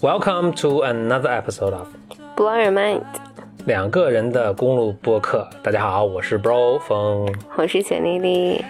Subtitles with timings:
[0.00, 1.88] Welcome to another episode of
[2.36, 3.02] Blow Your Mind，
[3.66, 5.50] 两个人的公路播客。
[5.60, 7.34] 大家好，我是 Bro 风。
[7.56, 8.64] 我是简丽丽。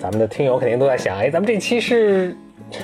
[0.00, 2.34] 咱们的听友肯定都在想，哎，咱们这期是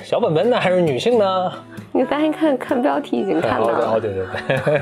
[0.03, 1.51] 小本本呢，还是女性呢？
[1.99, 3.91] 你发现看看标题已经看到了。
[3.91, 4.81] 哦，对对对。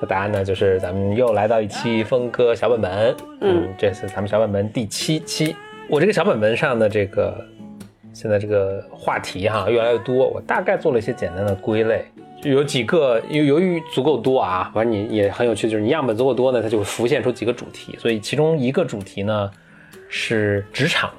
[0.00, 3.12] 那 答案呢，就是咱们又来到一期峰哥小本本。
[3.40, 5.56] 嗯，这次咱们小本本第七期。
[5.88, 7.34] 我这个小本本上的这个
[8.12, 12.04] 现在这个话题哈越来越多，我大概做了一些简单的归类，
[12.44, 17.98] 有几个由由于足够多啊，反正你也很有趣，就是你样本足够多呢，它就会浮现出几个主题。
[17.98, 19.50] 所以其中一个主题呢
[20.08, 21.10] 是职场，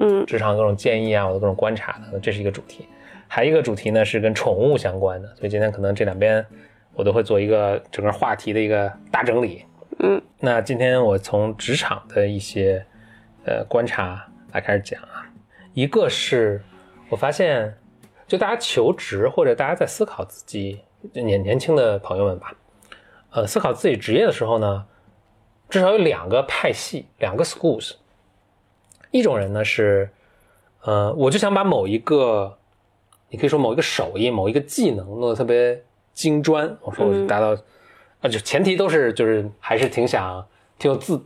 [0.00, 2.88] 嗯，职场各种建议啊，我的各种观察的，这是一个主题。
[3.32, 6.44] 还有一个主题呢是跟宠物相关的，所以今天可能这两边
[6.94, 9.64] 我都会做一个整个话题的一个大整理。
[10.00, 12.84] 嗯，那今天我从职场的一些
[13.44, 15.24] 呃观察来开始讲啊，
[15.74, 16.60] 一个是
[17.08, 17.72] 我发现，
[18.26, 20.80] 就大家求职或者大家在思考自己
[21.12, 22.52] 年年轻的朋友们吧，
[23.30, 24.84] 呃，思考自己职业的时候呢，
[25.68, 27.92] 至少有两个派系，两个 schools。
[29.12, 30.10] 一种人呢是，
[30.82, 32.56] 呃，我就想把某一个。
[33.30, 35.80] 你可以说某一个手艺、某一个技能弄得特别
[36.12, 37.56] 精专，我说我就达到，
[38.20, 40.44] 啊，就前提都是就是还是挺想
[40.78, 41.22] 挺有自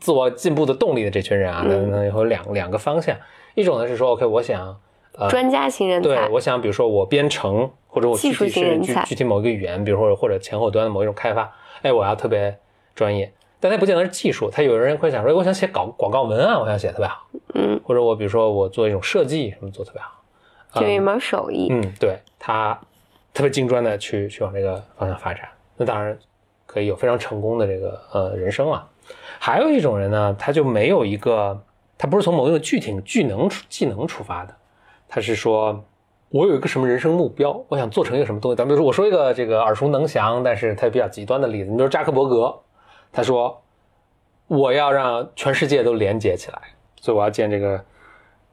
[0.00, 3.16] 自我进步的动力的这群人啊，那那有两两个方向，
[3.54, 4.76] 一种呢是说 OK，我想
[5.16, 12.58] 呃专家型人才，对，我想比如说我编程或者我具体是具具体某一个语言，比如说或者前后端的某一种开发，哎，我要特别
[12.94, 20.12] 专业，但它不见得是技术，它有人会想说，我想写搞广告文案，我想写特别好，嗯，或者我比如说我做一种设计什么做特别好。
[20.74, 22.78] 就一门手艺，嗯，对他
[23.32, 26.16] 特别精专的去去往这个方向发展，那当然
[26.66, 28.86] 可以有非常成功的这个呃人生啊。
[29.38, 31.58] 还有一种人呢，他就没有一个，
[31.96, 34.54] 他不是从某一个具体技能技能出发的，
[35.08, 35.82] 他是说
[36.28, 38.56] 我有一个什么人生目标，我想做成一个什么东西。
[38.56, 42.54] 咱比如说我说一个这个耳熟能详，但是他比较极端的例子，你比如扎克伯格，
[43.10, 43.62] 他说
[44.46, 46.60] 我要让全世界都连接起来，
[47.00, 47.82] 所以我要建这个。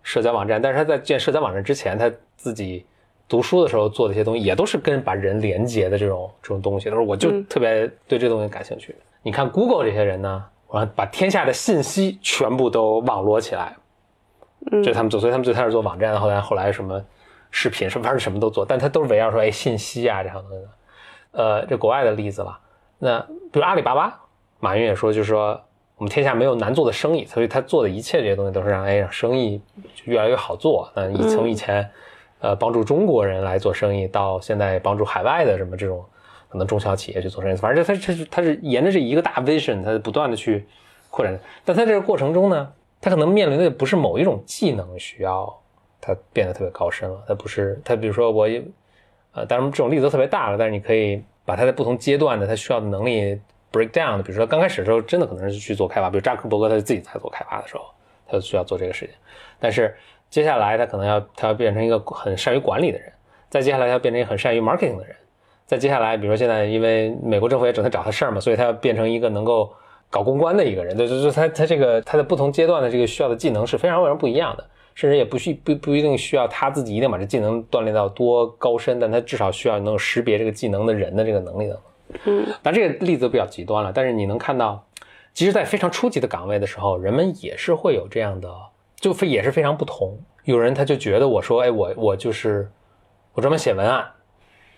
[0.06, 2.86] 社交网站，但是他在建社交网站之前，他自己
[3.28, 6.92] 读书的时候做的一些东西，也都是跟把人连接的这种这种东西。
[6.92, 8.96] 他说，我就特别对这东西感兴趣。
[9.24, 13.76] 你看 Google 这些人呢，我要把天下的信息全部都网罗起来，
[14.72, 17.04] 嗯，就他们做，所以他们最开始做网站，后来后来什么
[17.50, 20.56] 视频，什么反正什么都做，但他都是围绕说，哎，信息啊这样的。
[21.32, 22.56] 呃，这国外的例子了，
[23.00, 23.20] 那
[23.52, 24.22] 比如阿里巴巴，
[24.60, 25.60] 马云也说，就是说。
[25.98, 29.62] 我们天下没有难做的生意，所以他做的一切这些东西都是让哎让生意
[30.04, 30.92] 越来越好做。
[30.94, 31.90] 那以从以前，
[32.40, 36.04] 呃，帮助中国人来做生意，到现在帮助海外的什么这种
[36.50, 40.66] 可能中小企业去做生意，反正他他是他是沿着这一个大 vision，他不断的去
[41.10, 41.40] 扩展。
[41.64, 42.70] 但在这个过程中呢，
[43.00, 45.62] 他可能面临的不是某一种技能需要
[46.02, 48.50] 他变得特别高深了，他不是他比如说我，
[49.32, 53.40] 呃，当然这种例子都特别大了，但是你可以把他在不同阶段的他需要的能力。
[53.76, 57.84] Breakdown 的，比如说刚开始的时候，真的可能是去做开发，比如扎克伯格他自己在做开发的时候，
[58.26, 59.14] 他就需要做这个事情。
[59.60, 59.94] 但是
[60.30, 63.12] 接下来他可能要他要变成一个很善于管理的人，
[63.50, 65.16] 再接下来他要变成一个很善于 marketing 的人，
[65.66, 69.74] 再接下来，比如说现在因为美国政府也整天找他事儿嘛，所以他要变成一个能够
[70.10, 70.98] 搞公关的一个人。
[70.98, 81.80] 就就是他他这个他的不同阶段的这个需要的技能是非常非常不一样的，甚至也不需不不一定需要他自己一定把这技能锻炼到多高深，但他至少需要能够识别这个技能的人的这个能力的。
[82.26, 83.92] 嗯，但这个例子比较极端了。
[83.94, 84.86] 但是你能看到，
[85.34, 88.50] 其实，在非常初级的岗位的时候，人们也是会有这样的，
[88.96, 90.18] 就非也是非常不同。
[90.44, 92.70] 有人他就觉得我说，哎，我我就是
[93.34, 94.06] 我专门写文案，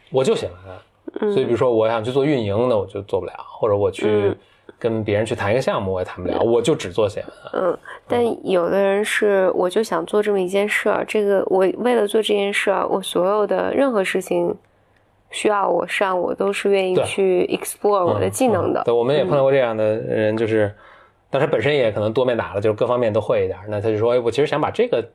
[0.10, 1.34] 我就写文案。
[1.34, 4.34] 所以，比如说我想去做运营，那我就做不了；或者我去
[4.80, 6.40] 跟别人去谈一个项目，我也谈不了。
[6.40, 7.52] 我就只做写文案。
[7.54, 11.06] 嗯，但有的人是，我就想做这么一件事儿。
[11.08, 14.56] 这个我为了做这件事儿，我所有的任何事情。
[15.30, 18.82] 需要我上，我都是愿意去 explore 我的技能的。
[18.86, 20.74] 对，我们也碰到过这样的人，就是，
[21.30, 23.60] 但他本身也可能多面打了，就是各方面都会一点。
[23.68, 25.06] 那他就说：“哎，我其实想把这个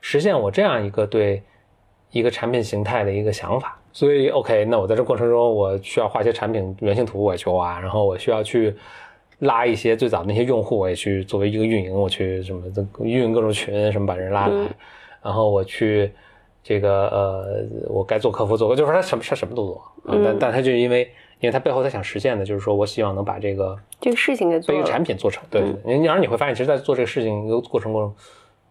[0.00, 1.42] 实现我这样一个对
[2.10, 3.78] 一个产品形态的一个想法。
[3.92, 7.78] 所以，OK，那我在这过程中，我需要画一些产品原型图，我也去画。
[7.78, 8.74] 然后我需要去
[9.40, 12.62] 拉一些最早的那些用户，我也去作为一个运营，我去什么
[13.00, 14.54] 运营各种群，什么把人拉来。
[15.22, 16.10] 然后我去。”
[16.68, 21.10] 这个呃，我该做客服做，就是他什么他什么都做，但但他就因为，
[21.40, 25.42] 因为他背后他想实现的，就是说我希望能把这个这个事情给做，把一个产品做成。
[25.48, 28.14] 对，你然后你会发现，其实，在做这个事情一个过程中，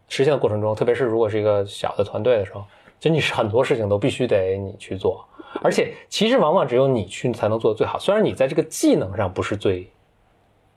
[0.09, 2.63] 实现的过程中，特别是如果是一个小的团队的时候，
[2.99, 5.25] 就你是很多事情都必须得你去做，
[5.63, 7.97] 而且其实往往只有你去才能做的最好。
[7.97, 9.89] 虽然你在这个技能上不是最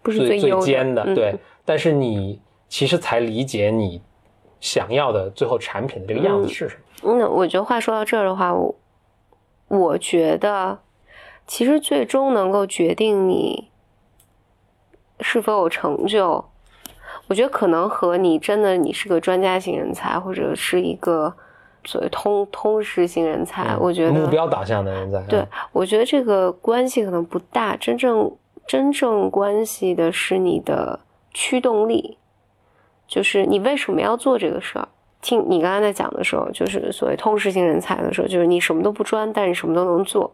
[0.00, 1.34] 不是最最尖的，嗯对，
[1.66, 4.00] 但是你其实才理解你
[4.58, 6.80] 想要的最后产品的这个样子是什么。
[7.02, 8.74] 那我觉得话说到这儿的话，我
[9.68, 10.78] 我觉得
[11.46, 13.70] 其实最终能够决定你
[15.20, 16.44] 是否有成就，
[17.28, 21.34] 我觉得可能和你真的你是个专家型人才，或者是一个
[21.84, 28.30] 所谓通通识型人才，我觉得目标导向的人才对，我觉得这个关系可能不大，真正
[28.66, 31.00] 真正关系的是你的
[31.32, 32.18] 驱动力，
[33.06, 34.88] 就是你为什么要做这个事儿。
[35.22, 40.30] 听你刚才在讲的时候，就是所谓通识型人才的时候，就是你什么都不专，但是什么都能做。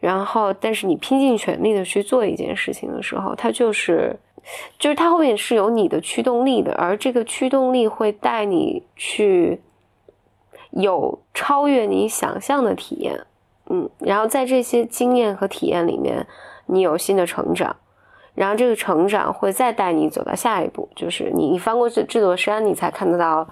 [0.00, 4.18] 然后，但是你拼尽全力的去做一件事情的时候，它就是，
[4.78, 9.60] 就是它后面是有你的驱动力的，而这个驱动力会带你去
[10.70, 13.20] 有超越你想象的体验。
[13.70, 16.26] 嗯，然后在这些经验和体验里面，
[16.66, 17.76] 你有新的成长，
[18.34, 23.48] 然后这个成长会再带你走到下一步，就是你你翻过这这座山，你才看得到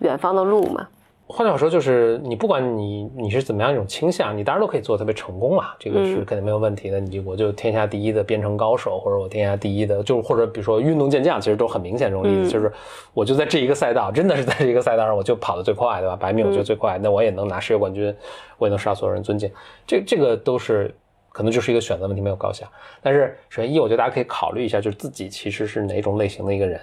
[0.00, 0.86] 远方的路嘛。
[1.28, 7.00] 换句话说，就是你不管你你是怎么样一种倾向，你当然都可以做得特别成功嘛，这个是嗯肯定没有问题的。
[7.00, 12.72] 你我就天下第一的编程高手，或者我天下第一的，就是或者比如说运动健将，其实都很明显这种例子，嗯就是
[13.12, 16.14] 我就在这一个赛道，真的是在这一个赛道上，我就跑得最快，对吧？
[16.14, 18.14] 百米我就最快，那我也能拿世界冠军，
[18.56, 19.50] 我也能受到所有人尊敬。
[19.84, 20.94] 这这个都是
[21.32, 22.70] 可能就是一个选择问题，没有高下。
[23.02, 26.80] 但是首先一，我觉得大家可以考虑一下，就是自己其实是哪种类型的一个人。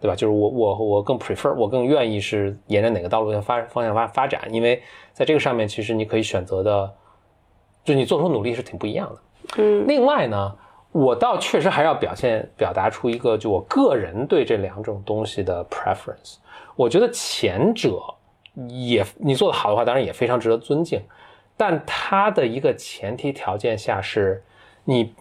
[0.00, 0.16] 对吧？
[0.16, 4.82] 就是我我我更 prefer，我更愿意是沿着哪个道路向发方向发发展，因为
[5.12, 6.90] 在这个上面，其实你可以选择的，
[7.84, 9.20] 就你做出努力是挺不一样的。
[9.58, 10.56] 嗯另外呢，
[10.92, 16.36] 我倒确实还要表现表达出一个，就我个人对这两种东西的 preference。
[16.76, 18.00] 我觉得前者
[18.68, 21.02] 也你做的好的话，当然也非常值得尊敬，
[21.56, 24.42] 但它的一个前提条件下是，
[24.84, 25.14] 你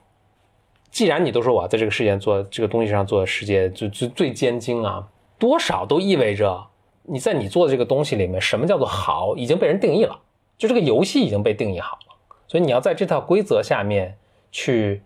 [0.92, 5.08] 既然你都说我要在这个世界做这个东西上做世界最最最尖精啊，
[5.38, 6.66] 多少都意味着
[7.04, 10.20] 你在你做的这个东西里面，什么叫做好已经被人定义了，
[10.58, 12.16] 就这个游戏已经被定义好了，
[12.48, 14.18] 所以你要在这套规则下面
[14.52, 15.02] 去，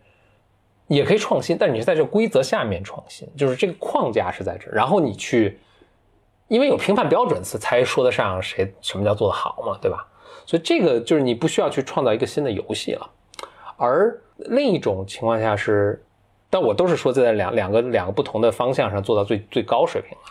[0.87, 5.59] 也可以创新，但是你是在这个规则下面创新，就是这个框架是在这，然后你去，
[6.47, 10.07] 因为有评判标准才说得上谁什么叫做得好嘛，对吧？
[10.45, 13.09] 所以这个就是你不需要去创造一个新的游戏了。
[13.77, 14.19] 而
[14.49, 16.03] 另一种情况下是，
[16.49, 20.23] 但我都是说在两两个两个不同的方向上做到最最高水平了。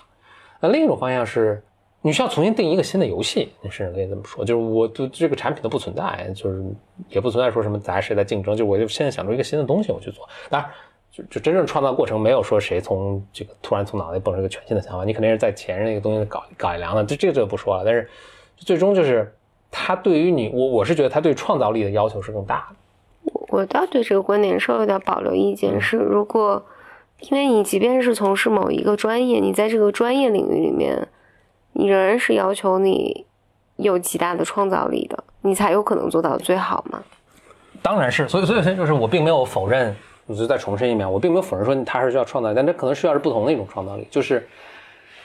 [0.61, 1.63] 那另一种方向是，
[2.01, 6.65] 你需要重新定一个新的游戏，你甚至可以这么说，就是我就这个产品都不存在，就是
[7.09, 10.29] 也不存在说什么咱谁在竞争，就我就现在想出一个新的东西我去做。
[10.49, 10.71] 当然，
[11.11, 17.85] 就就真正创造过程没有说谁从这个突然从脑袋蹦出一个全新的想法，你肯定是在前任那个东西搞改良的，这这个就不说了。
[17.85, 18.09] 但是
[18.57, 19.35] 最终就是
[19.71, 22.77] 它对于你，我我是觉得它对创造力的要求是更大的。
[23.49, 26.65] 我倒对这个观点稍微有点保留意见，是如果
[27.21, 31.09] 因为你即便是从事某一个专业，你在这个专业领域里面，
[31.73, 33.27] 你仍然是要求你
[33.77, 37.03] 有极大的创造力的，你才有可能做到最好嘛。
[37.81, 39.95] 当然是，所以所以就是我并没有否认，
[40.27, 44.49] 我就再重申一遍，我并没有否认说它是需要创造力，但这可能需要是不同的一种创造力，就是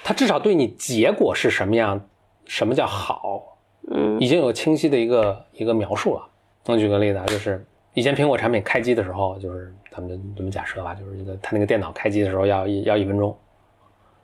[0.03, 1.99] 他至少对你结果是什么样，
[2.45, 3.57] 什么叫好，
[3.91, 6.27] 嗯已经有清晰的一个一个描述了。
[6.65, 7.65] 我举个例子啊，就是
[7.97, 13.35] 以前苹果产品开机的时候，就是咱们就这么假设吧，就是这个他那个电脑开机的时候要一要一分钟，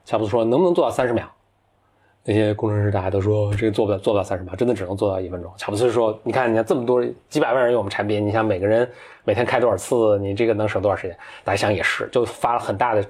[0.05, 1.27] 乔布斯说能不能做到三十秒？
[2.23, 5.51] 那些工程师大家都说这个做不了，做不了三十秒，真的只能做到一分钟。
[5.57, 8.87] 乔布斯说：“你看，你看这么多几百万人用我们产品，你想每个人
[9.23, 13.03] 每天开多少次，你这个能省多少时间？”大家想也是，就发了很大的，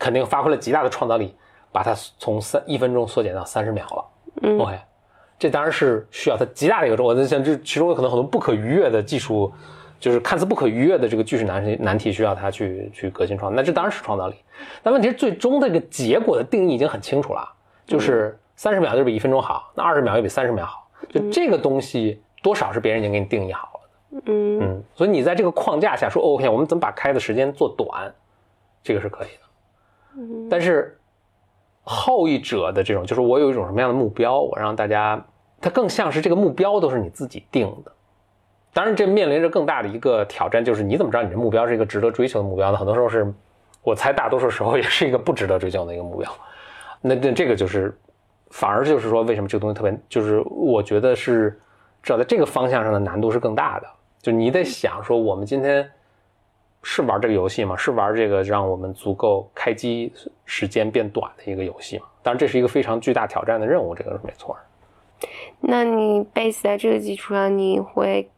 [0.00, 1.32] 肯定发挥了极大的创造力，
[1.70, 4.04] 把它从三一分钟缩减到三十秒了。
[4.42, 4.76] 嗯 OK，
[5.38, 9.52] 这当然是需要它极大的一个，我在想这其中有可能很多不可逾越的技术，
[10.02, 14.34] 就是看似不可逾越的这个句式难题难题需要他去去革新创造，那这当然是创造力。
[14.82, 17.48] 但问题是最终这个结果的定义已经很清楚了，
[17.86, 23.80] 就是三十秒就比一分钟好，那二十秒又比三十秒好，就这个东西多少是别人已经给你定义好了
[24.10, 24.22] 的。
[24.26, 28.12] 嗯嗯，所以你在这个框架下说 OK，我们怎么把开的时间做短，
[28.82, 30.18] 这个是可以的。
[30.18, 30.98] 嗯但是
[31.84, 35.24] 后一者的这种，就是我有一种什么样的目标，我让大家，
[35.60, 37.92] 它更像是这个目标都是你自己定的。
[38.74, 42.78] 当然，这面临着更大的一个挑战，就是你怎么知道你的目标是一个值得追求的目标呢？
[42.78, 43.30] 很多时候是，
[43.82, 46.32] 我猜大多数时候也是一个不值得追求的一个目标。
[47.00, 47.94] 那 那这个就是，
[48.50, 51.50] 反而就是说，为什么这个东西特别，就是我觉得是，
[52.02, 53.86] 至少在这个方向上的难度是更大的。
[54.22, 55.86] 就你得想说，我们今天
[56.82, 57.76] 是玩这个游戏吗？
[57.76, 60.12] 是玩这个让我们足够开机
[60.46, 62.06] 时间变短的一个游戏吗？
[62.22, 64.56] 当然，这是一个非常巨大挑战的任务，这个是没错。
[65.60, 68.30] 那你 base 在这个基础上，你会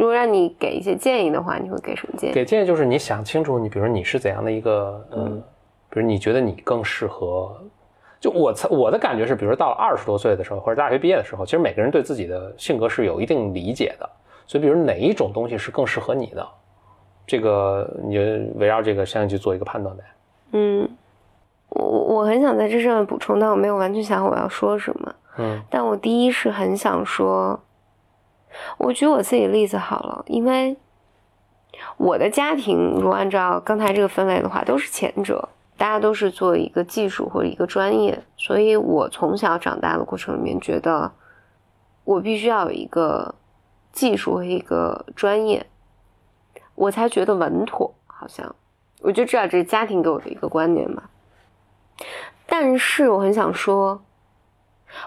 [0.00, 2.32] 如果让你给一些建议的话，你会给什么建议？
[2.32, 5.42] 给建议就是你想清楚，你比如说你是怎样的一个，嗯，
[5.90, 7.54] 比如你觉得你更适合，
[8.18, 14.08] 就我我的感觉是，比如说到了二十多岁的时候，或者大学毕业的时候，其实每个人对自己的性格是有一定理解的，
[14.46, 16.48] 所以比如哪一种东西是更适合你的，
[17.26, 18.20] 这个你就
[18.58, 20.02] 围绕这个相应去做一个判断呗。
[20.52, 20.88] 嗯，
[21.68, 25.14] 我我很想在这上面补充，但我没有完全想好我要说什么。
[25.36, 27.60] 嗯，但我第一是很想说。
[28.78, 30.76] 我举我自己例子好了，因为
[31.96, 41.12] 我的家庭如果按照刚才这个分类的话，都是前者，大家都是做一个技术或者一个专业，所以我从小长大的过程里面，觉得
[42.04, 43.34] 我必须要有一个
[43.92, 45.66] 技术和一个专业，
[46.74, 47.94] 我才觉得稳妥。
[48.06, 48.54] 好像
[49.00, 51.08] 我就知道这是家庭给我的一个观念吧。
[52.46, 54.02] 但是我很想说。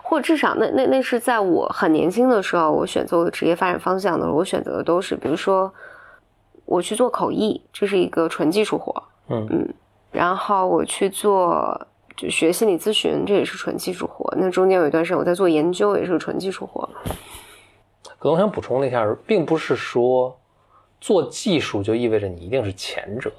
[0.02, 5.72] 或至少，那那那是在我很年轻的时候，我选择我的职业发展方向的时候，我选择的都是，比如说，
[6.66, 9.74] 我去做口译，这是一个纯技术活，嗯嗯，
[10.12, 14.34] 然后我去做就学心理咨询，这也是纯技术活。
[14.38, 16.90] 那中间有一段时间我在做研究，也是个纯技术活。
[18.18, 20.34] 可能我想补充一下，并不是说
[21.02, 23.30] 做技术就意味着你一定是前者，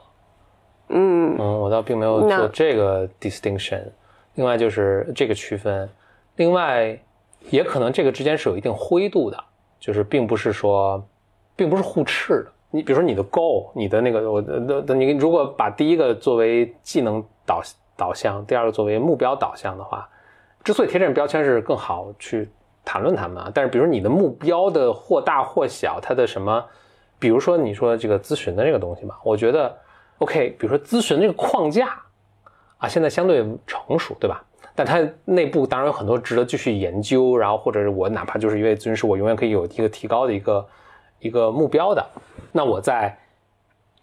[0.88, 3.82] 嗯嗯，我倒并没有做这个 distinction。
[4.34, 5.88] 另外就是这个区分。
[6.36, 6.98] 另外，
[7.50, 9.38] 也可能这个之间是有一定灰度的，
[9.78, 11.06] 就是并不是说，
[11.54, 12.52] 并不是互斥的。
[12.70, 17.62] 你比如说你的 goal，你的那个我的的你如果把第一个作为技能导
[17.96, 20.08] 导向，第二个作为目标导向的话，
[20.64, 22.50] 之所以贴这种标签是更好去
[22.84, 23.50] 谈论他们啊。
[23.54, 26.64] 但是比如你的目标的或大或小，它的什么，
[27.20, 29.72] 比如说你说这个咨询的这个东西嘛，我觉得
[30.18, 31.96] OK，比如说咨询这个框架
[32.78, 34.42] 啊，现在相对成熟，对吧？
[34.74, 40.66] 但它内部当然有很多值得继续研究，然后或者是我哪怕就是一位咨询师，我永远可以有一个提高的一个
[41.20, 42.04] 一个目标的。
[42.50, 43.16] 那我在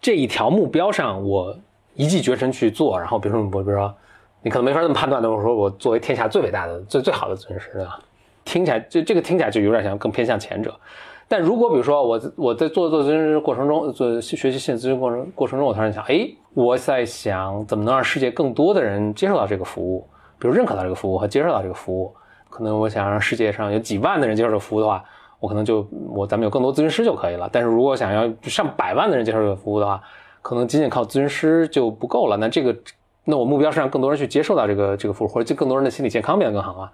[0.00, 1.54] 这一条目标上，我
[1.94, 2.98] 一骑绝尘去做。
[2.98, 3.94] 然后比如说我比如说
[4.42, 8.00] 你可能没法那么判断的，我说我作为天下最伟大的、最最好的咨询师，对吧？
[8.44, 10.74] 听起来就这个听起来就有点像更偏向前者。
[11.28, 20.06] 但如果比如说我我在做做咨询师过程中，做学习心理咨询过程过程中，我突然想，哎，我在想怎么能让世界更多的人接受到这个服务。
[20.42, 22.12] 比如认可到这个服务和接受到这个服务，
[22.50, 25.04] 可能我想让世界上有几万的人接受这个服务的话，
[25.38, 27.48] 我可能就我咱们有更多咨询师就可以了。
[27.52, 30.02] 但是如果想要上百万的人接受这个服务的话，
[30.42, 32.36] 可能仅仅靠咨询师就不够了。
[32.36, 32.76] 那这个，
[33.22, 36.92] 那我目标是让更多人去接受到这个这个服务，或者就更多人的心理健康变得更好啊。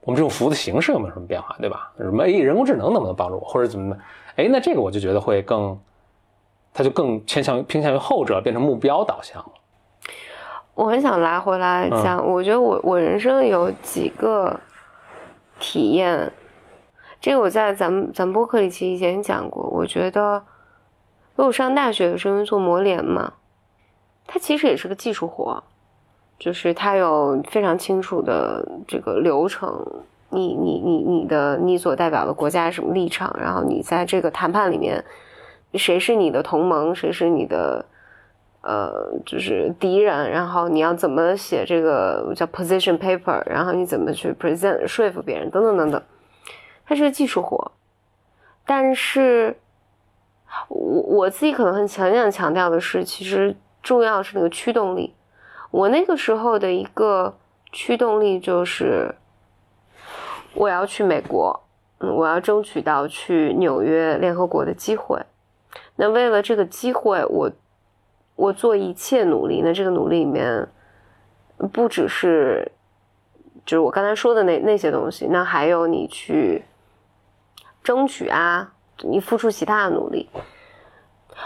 [0.00, 1.92] 我们这种服务的形式有没有什么变化，对吧？
[1.98, 4.00] 什么哎，人工智能能不能帮助我，或者怎么的？
[4.36, 5.78] 哎，那这个我就觉得会更，
[6.72, 9.52] 它就更偏向于偏向于后者，变成目标导向了。
[10.74, 14.58] 我很想拉回来讲，我觉得我我人生有几个
[15.60, 16.32] 体验，
[17.20, 19.64] 这个我在咱们咱们播客里其实以前讲过。
[19.64, 20.42] 我觉得，
[21.36, 23.34] 如果上大学的时候做模联嘛，
[24.26, 25.62] 它其实也是个技术活，
[26.38, 29.84] 就是它有非常清楚的这个流程，
[30.30, 35.04] 你你你你的你所代表的国家什么立场，然后你在这个谈判里面，
[35.74, 37.84] 谁是你的同盟，谁是你的。
[38.62, 46.00] 呃，就是敌人，然后你要怎么写这个叫 position paper，然后你怎么去 present 说服别人，等等等等，
[46.86, 47.72] 它是个技术活。
[48.64, 49.56] 但是，
[50.68, 55.12] 我我自己可能很强想强调的是，其实重要是那个驱动力。
[55.72, 57.36] 我那个时候的一个
[57.72, 59.12] 驱动力就是，
[60.54, 61.64] 我要去美国，
[61.98, 65.20] 嗯，我要争取到去纽约联合国的机会。
[65.96, 67.50] 那为了这个机会，我。
[68.42, 70.66] 我做一切努力，那这个努力里面
[71.72, 72.68] 不只是
[73.64, 76.64] 就是我刚才说的那那些东西，那还有你去
[77.84, 78.72] 争取啊，
[79.02, 80.28] 你付出其他的努力。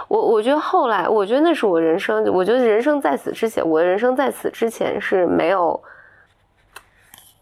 [0.09, 5.79] 我我觉得后来，我觉得那是我人生，我觉得人生在此之前，我的人生在此之前是没有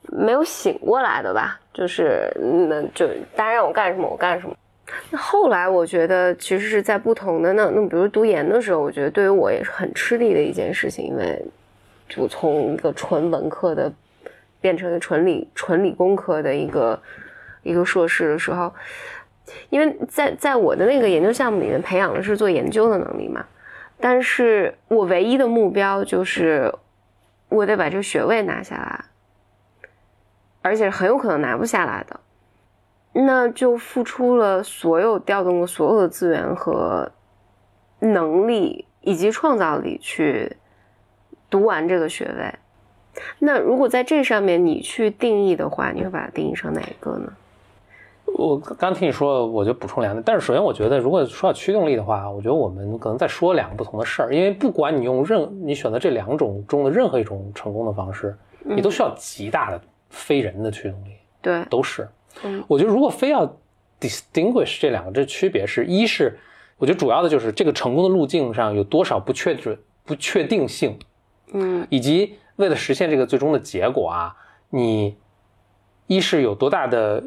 [0.02, 1.60] 没有醒过来的吧？
[1.72, 2.28] 就是
[2.68, 3.06] 那就
[3.36, 4.54] 大家让我干什么，我干什么。
[5.10, 11.42] 那后来我觉得，其实是在不同的那那，比如读研的时候，我觉得对于我也是很吃力的一件事情，因为
[12.08, 13.90] 就从一个纯文科的
[14.60, 17.00] 变成一个纯理纯理工科的一个
[17.62, 18.72] 一个硕士的时候，
[19.70, 23.44] 因为在在我的那个研究项目里面培养的是做研究的能力嘛，
[23.98, 26.72] 但是我唯一的目标就是
[27.48, 29.04] 我得把这个学位拿下来，
[30.60, 32.20] 而且很有可能拿不下来的。
[33.14, 37.08] 那就付出了所有调动了所有的资源和
[38.00, 40.56] 能力以及创造力去
[41.48, 42.54] 读完这个学位，
[43.38, 47.32] 那如果在这上面你去定义的话，你会把它定义成哪一个呢？
[48.36, 50.20] 我刚听你说，我就补充两点。
[50.26, 54.34] 但是首先，我觉得如果说到驱动力的话，我觉得我们可能在说两个不同的事儿。
[54.34, 59.80] 因为不管你用任你选择这两种中的任何一种成功的方式，你都需要极大的
[60.10, 61.12] 非人的驱动力。
[61.40, 62.08] 对，都是。
[62.42, 63.46] 嗯，我觉得如果非要
[64.00, 66.38] distinguish 这两个这区别，是一是
[66.76, 70.98] 我觉得主要的就是这个成功的路径上有多少不确准不确定性，
[71.52, 74.36] 嗯，以及为了实现这个最终的结果啊，
[74.70, 75.16] 你
[76.06, 77.22] 一是有多大的。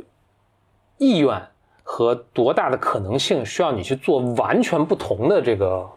[1.00, 1.40] 意愿
[1.84, 5.88] 和多大的可能性需要你去做完全不同的这个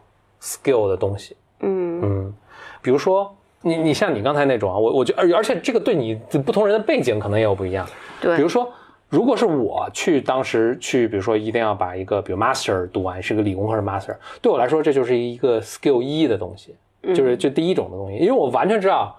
[0.42, 1.34] skill 的东西？
[1.60, 2.34] 嗯嗯，
[2.82, 6.14] 比如说你你像你刚才那种啊，我我觉而而且这个对你
[6.44, 7.88] 不同人的背景可能也有不一样。
[8.20, 8.70] 对，比如说
[9.10, 16.74] 如果是我去当时去，比如说一定要把一个比如 master 读完，是个理工科的 master，对我来说这就是一个 skill 一的东西，
[17.14, 19.14] 就是就第一种的东西，因为我完全知道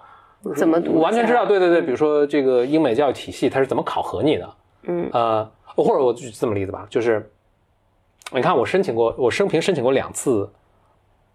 [0.56, 5.50] 怎么读，完全知道，对对对，比如说这个英美教育体系它是怎么考核你的，嗯呃。
[5.74, 7.32] 或者我举这么例子吧，就是
[8.30, 10.46] 你看我申请过，我生平申请过两次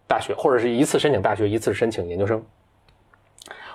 [0.08, 2.40] 大学，或者是一次申请大学，一次申请研究生。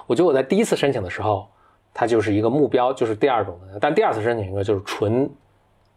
[0.07, 1.49] 我觉得我在第一次申请的时候，
[1.95, 5.29] 它就是一个目标，就是第二种的；但第二次申请一个就是纯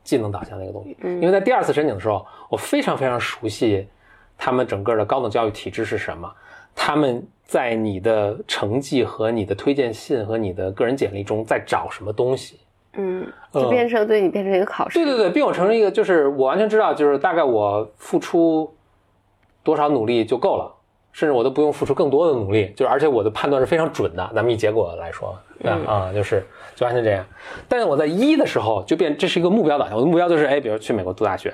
[0.03, 0.95] 技能导向的一个东西。
[1.01, 3.87] 因为在第二次申请的时候，我非常非常熟悉
[4.37, 6.31] 他们整个的高等教育体制是什么，
[6.75, 12.59] 他们在你的成绩和你的推荐信和你的个人简历中在找什么东西。
[12.97, 14.97] 嗯，就变成对你变成一个考试。
[14.97, 18.73] 对对对，并我成为一个，就是我完全知道，就是大概我付出
[19.63, 20.74] 多少努力就够了，
[21.15, 24.31] 甚至我都不用付出更多的努力，就是而且我的判断是非常准的。
[24.35, 25.79] 咱们以结果来说，对吧？
[25.89, 26.45] 啊，就是
[26.75, 27.25] 就完全这样。
[27.69, 31.53] 但是我在一的时候就变，这是一个目标导向，我的目标就是，哎，比如去美国读大学，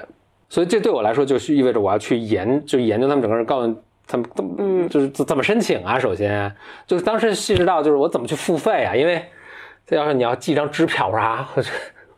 [0.49, 3.75] 所以这对我来说就是意味着我要去研，就研究他们整个人，告诉
[4.07, 5.99] 他们怎么，嗯，就是怎么申请啊。
[5.99, 6.51] 首先
[6.87, 9.23] 就是当时细致到就是我怎么去付费啊，因为。
[9.83, 11.61] 这要是你要寄张支票啥，我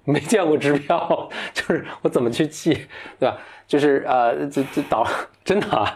[0.05, 2.73] 没见过支票， 就是我怎么去寄，
[3.19, 3.37] 对吧？
[3.65, 5.07] 就是呃，这这导
[5.43, 5.95] 真的，啊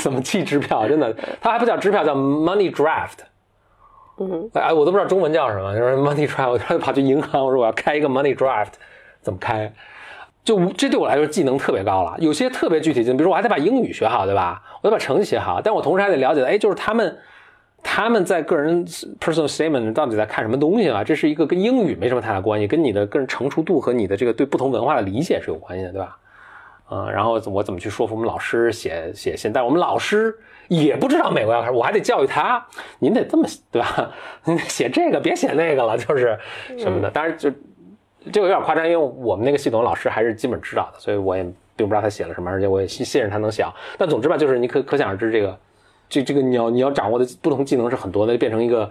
[0.00, 0.86] 怎么寄支票？
[0.88, 3.18] 真的，它还不叫支票，叫 money draft。
[4.18, 6.50] 嗯，哎，我都不知道中文叫什么，就是 money draft。
[6.50, 8.74] 我就跑去银行，我说我要开一个 money draft，
[9.20, 9.72] 怎么开？
[10.44, 12.14] 就这对我来说技能特别高了。
[12.18, 14.62] 有些特别具体的，比如说我还得把英语学好，对吧？
[14.82, 17.18] 我得把成绩写好，但我同时还得了解，哎，就是他们。
[17.82, 21.02] 他们在个人 personal statement 到底在看什么东西啊？
[21.02, 26.16] 这是一个跟英语没什么太大关系，跟你的个人成熟度和你的这个对不同文化的理解是有关系的，对吧？
[26.88, 29.52] 啊，然后我怎么去说服我们老师写写信？
[29.52, 30.34] 但我们老师
[30.68, 32.64] 也不知道美国要开始，我还得教育他，
[32.98, 34.12] 您得这么对吧？
[34.68, 36.38] 写这个别写那个了，就是
[36.76, 37.10] 什么的。
[37.10, 37.50] 当然就
[38.30, 41.42] 这个有点夸张，因为我们那个系统老师还是基本知道的，所以我也
[41.76, 43.64] 并不知道他写了什么，而且我也信信任他能写。
[43.96, 45.58] 但总之吧，就是你可可想而知这个。
[46.10, 48.90] 这这个你要你要掌握的不同技能是很多的，就变成一个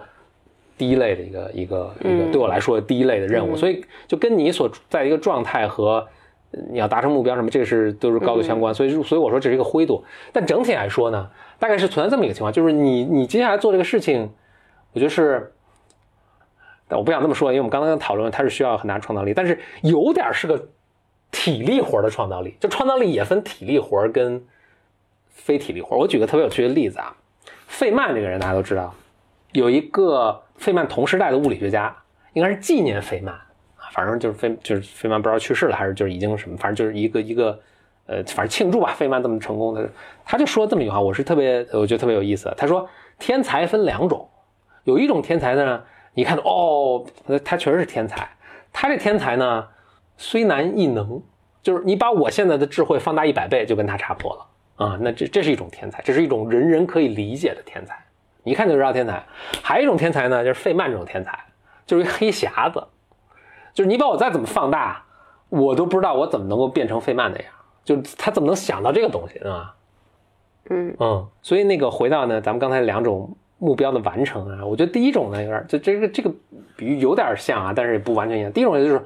[0.78, 6.08] 第一类的一个一个一个对我来说第一类的任务，所以就跟你所在一个状态和
[6.72, 8.74] 你要达成目标什么，这个是都是高度相关。
[8.74, 10.02] 所以所以我说这是一个灰度，
[10.32, 11.28] 但整体来说呢，
[11.58, 14.30] 大概是存在这么一个情况，就是你你接下来做这个事情，
[14.94, 15.52] 我觉得是，
[16.88, 20.68] 但我不想这么说，因为我们刚刚讨论它是需要很大创造力，但是有点是个
[21.30, 24.42] 体力活的创造力，就创造力也分体力活跟。
[25.42, 27.16] 非体力活，我举个特别有趣的例子啊，
[27.66, 28.94] 费曼这个人大家都知道，
[29.52, 31.96] 有一个费曼同时代的物理学家，
[32.34, 37.58] 应该是纪念费曼啊，反正就是费就是费曼不知道去世了还是就是已经什么，反正就是一个一个
[38.06, 39.88] 呃，反正庆祝吧，费曼这么成功的，
[40.24, 44.28] 他就说这么一句话，我是特别我觉得特别有意思，他说天才分两种，
[44.84, 45.82] 有一种天才呢，
[46.14, 47.04] 你看哦，
[47.44, 48.28] 他确实是天才，
[48.72, 49.66] 他这天才呢
[50.16, 51.22] 虽难亦能，
[51.62, 54.46] 就是你把我现在的智慧放大一百倍，就跟他差不多了。
[54.80, 58.02] 啊，那这这是一种天才，这是一种人人可以理解的天才，
[58.44, 59.22] 一看就知道天才。
[59.62, 61.38] 还有一种天才呢，就是费曼这种天才，
[61.84, 62.82] 就是一黑匣子，
[63.74, 65.04] 就是你把我再怎么放大，
[65.50, 67.52] 我都不知道我怎么能够变成费曼那样，
[67.84, 69.74] 就他怎么能想到这个东西，对吧？
[70.70, 76.32] 嗯嗯，所以那个回到呢，咱们刚才两种目标的完成啊，我觉得第一种呢有点，就这个这个
[76.74, 78.50] 比喻有点像啊，但是也不完全一样。
[78.50, 79.04] 第一种就是。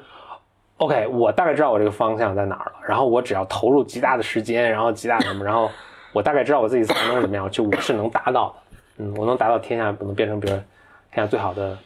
[0.78, 5.70] OK，我大概知道我这个方向在哪儿了，然后我只要投入极大的时间，然后极大的什么， 然后
[6.12, 8.76] 我大概知道我自己才能怎么样，就我是能达到的。
[8.96, 10.64] 嗯，我能达到天下不能变成别人
[11.12, 11.78] 天下最好的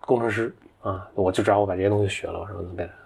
[0.00, 2.96] 工程师啊，我就知道我把这些东西学了，什么能变成。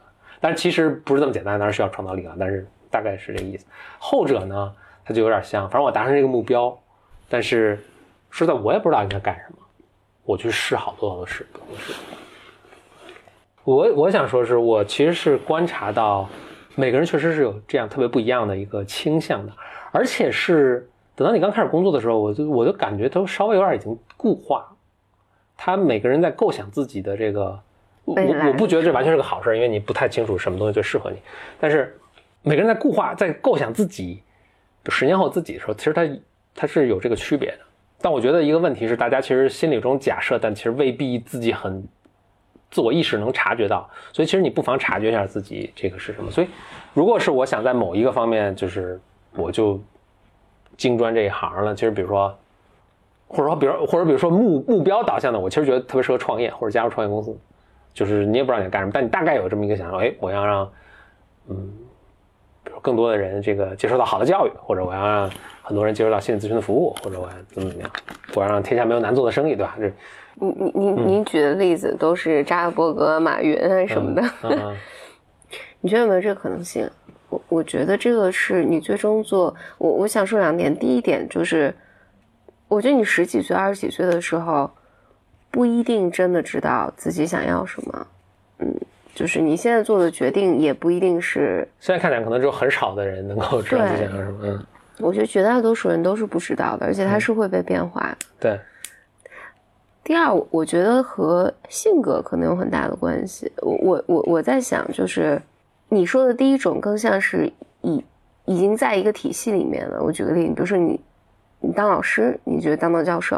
[0.40, 3.66] 但是其实不是这么简单，当然需要创造力了，但是大概是这个意思。
[3.98, 6.76] 后者呢，它就有点像，反正我达成这个目标，
[7.28, 7.76] 但是
[8.30, 9.58] 说实在我也不知道应该干什么，
[10.24, 11.92] 我去试好多好多试，不同的事。
[13.66, 16.28] 我我想说，是我其实是观察到，
[16.76, 19.52] 每个人确实是有这样特别不一样的一个倾向的，
[19.90, 24.64] 而且是等到你刚开始工作的时候，我就我就感觉都稍微有点已经固化。
[25.56, 27.58] 他每个人在构想自己的这个，
[28.04, 31.16] 我我不觉得这完全是个好事，因为你不太清楚什么东西最适合你。
[31.58, 31.98] 但是
[32.42, 34.22] 每个人在固化，在构想自己
[34.90, 36.08] 十年后自己的时候，其实他
[36.54, 37.58] 他是有这个区别的。
[38.00, 41.82] 但我觉得一个问题是，大家其实心里有种假设，但其实未必自己很
[42.70, 43.88] 自我意识能察觉到。
[44.12, 46.30] 所以其实你不妨察觉一下自己这个是什么。
[46.30, 46.48] 所以
[46.94, 49.00] 如果是我想在某一个方面，就是
[49.34, 49.80] 我就
[50.76, 51.74] 精专这一行了。
[51.74, 52.36] 其实比如说。
[53.28, 57.36] 或者说，比如或者比如说目目标导向的，我其实觉得特别适合创业或者加入创业公司，
[57.92, 60.70] 就是你也不知道你要干什么，但你大概有这么一个想法，哎，我要让
[61.48, 61.72] 嗯，
[62.62, 65.28] 比如更多的人这个接受到好的教育，或者我要让
[65.60, 67.90] 很多人接受到心理咨询的服务，或者我要怎么怎么样，
[68.36, 69.76] 我要让天下没有难做的生意，对吧？
[69.76, 69.90] 这
[70.36, 74.22] 你你你你举的例子都是扎克伯格、马云啊什么的，
[75.80, 76.88] 你觉得有没有这个可能性？
[77.28, 81.74] 我我觉得这个是你最终做，我我想说两点，第一点就是。
[82.68, 84.68] 我觉得你十几岁、二十几岁的时候，
[85.52, 88.06] 不一定真的知道自己想要什么。
[88.58, 88.74] 嗯，
[89.14, 91.68] 就是你现在做的决定也不一定是。
[91.78, 94.38] 现在看来可能只有很少的人能够知道自己想要什么。
[94.42, 94.66] 嗯，
[94.98, 98.26] 我觉得绝大多数人都是不知道的，而且它是会被变化的。
[98.40, 98.60] 对。
[100.06, 103.50] 第二，我觉得和性格可能有很大的关系。
[103.56, 105.42] 我我我我在想，就是
[105.88, 108.04] 你说的第一种更像是已
[108.44, 110.00] 已经在一个体系里面了。
[110.00, 110.98] 我举个例子，比如说你。
[111.58, 113.36] 你当老师，你觉得当到教授；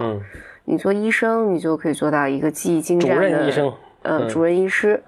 [0.64, 5.02] 你做医生，你就可以做到一个技艺精湛的主任医生，嗯，主任医师，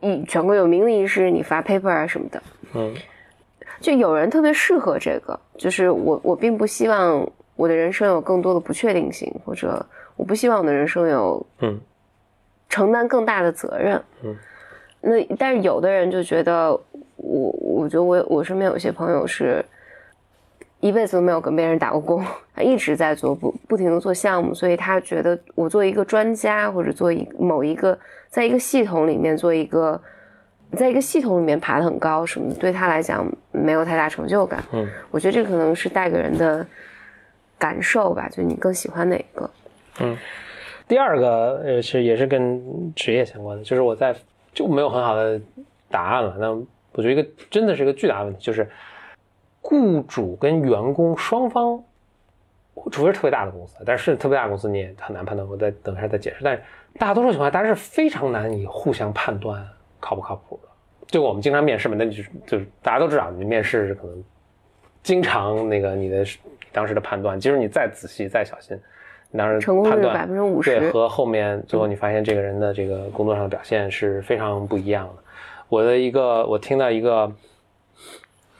[0.00, 2.42] 嗯，全国有名的医师，你发 paper 啊什么的，
[2.74, 2.92] 嗯，
[3.80, 5.38] 就有人特别适合这个。
[5.56, 11.80] 就是我，我并不希望我的人生有更多的不确定性，或者我不希望我的人生有嗯
[12.68, 14.36] 承担更大的责任，嗯。
[15.00, 16.70] 那但是有的人就觉得，
[17.16, 19.64] 我我觉得我我身边有些朋友是。
[20.80, 27.96] 一辈子都没有跟别人打过工，他一直在做不不停的做项目，所以他觉得我做一个专家或者做一某一个，
[28.28, 30.02] 在一个系统里面做一个，
[30.72, 34.60] 在一个系统里面爬得很高什么的，对他来讲没有太大成就感。
[34.72, 36.66] 嗯，我觉得这可能是带给人的
[37.60, 39.48] 感受吧，就你更喜欢哪个？
[40.00, 40.16] 嗯，
[40.88, 44.14] 第二个呃是也是跟职业相关的，就是我在
[44.52, 45.40] 就没有很好的
[45.90, 46.36] 答案了。
[46.38, 46.50] 那
[46.92, 48.68] 我觉得一个真的是一个巨大的问题，就是。
[49.64, 51.80] 雇主跟员工双方，
[52.90, 55.48] 除非是特别大的公司，但是特别大的公司你也很难判断。
[55.48, 56.38] 我再等一下再解释。
[56.42, 56.60] 但是
[56.98, 59.64] 大多数情况下，大家是非常难以互相判断
[60.00, 60.68] 靠不靠谱的。
[61.06, 64.24] 就我们经常面试嘛，那就就是大家都知道，你面试可能
[65.00, 66.26] 经常那个你的
[66.72, 68.76] 当时的判断，即使你再仔细再小心，
[69.36, 75.22] 当然成功率百分之五十，对，和后面最后你发现这个人的这个工作上的表现是非常不一样的。
[75.68, 77.30] 我的一个，我听到一个。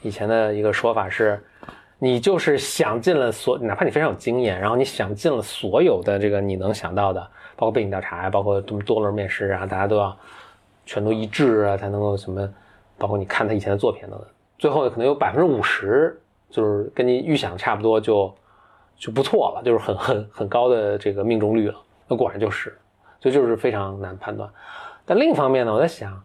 [0.05, 1.41] 以前的一个说法是，
[1.97, 7.21] 你就是想尽了所，哪怕你非常有经验，然后你想尽了所有的这个你能想到的，
[7.55, 10.13] 包括背景调查呀，包括这么多轮面试啊，大家都要
[10.85, 12.53] 全都一致啊，才能够什么，
[12.97, 14.27] 包括你看他以前的作品等等，
[14.59, 18.29] 最后可能有百分之五十就是跟你预想差不多就
[19.03, 21.75] 就不错了，就是很很很高的这个命中率了。
[22.07, 22.77] 那果然就是，
[23.19, 24.49] 所以就是非常难判断。
[25.05, 26.23] 但另一方面呢，我在想，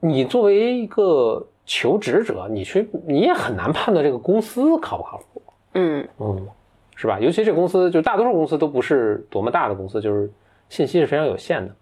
[0.00, 1.46] 你作为一个。
[1.68, 5.42] 求职者，你去你也很难判断这个公司靠不靠谱。
[5.74, 6.48] 嗯嗯，
[6.94, 7.18] 是吧？
[7.18, 10.30] 尤其这公司，就大多数公司都不是多么大的公司，就是
[10.68, 11.74] 信息是非常有限的。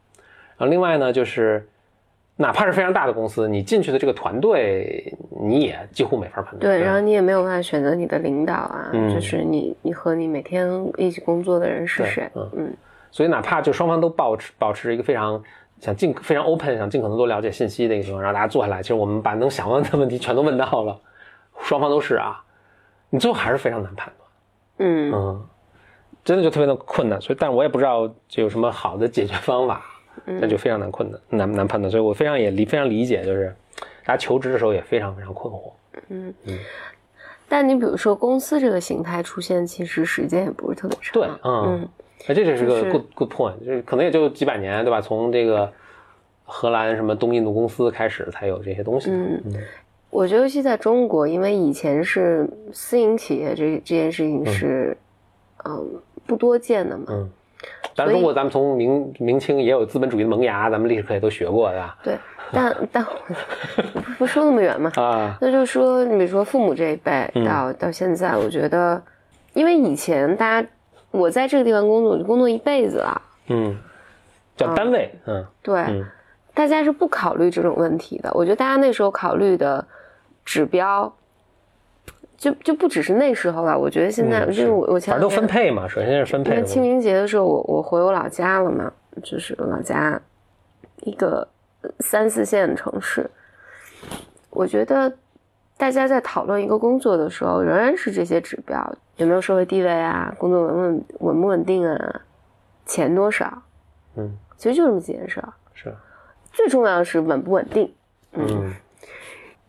[0.57, 1.69] 然后另外呢，就是
[2.37, 6.61] 哪怕是非常大的公司，你进去的这个团队，你也几乎没法判断。
[6.61, 12.31] 对，然后你也没有办法选择你的领导啊，就是你你和你每天一起工作的人是谁。
[12.35, 12.77] 嗯嗯，
[13.11, 15.43] 所以哪怕就双方都保持保持一个非常。
[15.81, 18.81] 想尽非常 open，想尽可能多了解信息的一个情况，然后大家坐下来。
[18.81, 20.99] 其实我们把能想问的问题全都问到了，
[21.61, 22.43] 双方都是啊，
[23.11, 24.29] 你最后还是非常难判断。
[24.79, 25.47] 嗯嗯，
[26.25, 27.21] 真的就特别的困难。
[27.21, 29.85] 所以，但是我也不知道就有什么好的解决方法，
[30.25, 31.91] 那就非常难困难，难难判断。
[31.91, 33.55] 所以我非常也理非常理解，就是
[34.05, 35.73] 大家求职的时候也非常非常困惑。
[36.09, 36.59] 嗯嗯，
[37.49, 41.13] 但你比如说公司这个形态出现，其实时间也不是特别长。
[41.13, 41.89] 对，嗯。
[42.27, 44.99] 那这就是个 good good point，就是可能也就几百年，对吧？
[44.99, 45.71] 从这个
[46.45, 49.11] 荷兰什么东印度公司开始才有这些东西。
[49.11, 49.43] 嗯，
[50.09, 54.97] 我觉得尤其在中国，因为以前是私营企业，这这件事情是
[55.67, 55.87] 嗯
[56.25, 57.05] 不多见的嘛。
[57.11, 57.31] 嗯，
[57.95, 61.97] 咱中国咱们从明明清也有资本主义的萌芽，咱们历史课也都学过，对吧？
[62.03, 62.19] 对，
[62.53, 63.07] 但 但
[64.19, 64.91] 不说那么远嘛。
[64.97, 69.03] 啊，那就说你比如说父母这一辈到到现在，我觉得
[69.53, 70.69] 因为以前大家。
[71.11, 73.23] 我在这个地方工作，就工作一辈子了。
[73.47, 73.79] 嗯，
[74.57, 75.09] 叫单位。
[75.27, 76.05] 嗯，对，
[76.53, 78.29] 大家是不考虑这种问题的。
[78.35, 79.87] 我觉得大家那时候考虑的
[80.45, 81.15] 指标，
[82.37, 83.79] 就就不只是那时候了。
[83.79, 86.63] 我觉得现在，就是我我前反正都分配嘛，首先是分配。
[86.65, 88.93] 清明节的时候，我我回我老家了嘛，
[89.23, 90.21] 就是老家
[91.03, 91.47] 一个
[92.01, 93.31] 三四线的城市。
[94.51, 95.13] 我觉得
[95.77, 102.21] 大家在讨论一个工作的时候，仍然是这些指标：有没有社会地位啊，工作稳稳稳不稳定啊，
[102.87, 103.63] 钱多少？
[104.17, 105.43] 嗯，其实就这么几件事。
[105.75, 105.95] 是。
[106.53, 107.93] 最重要的是稳不稳定。
[108.33, 108.73] 嗯。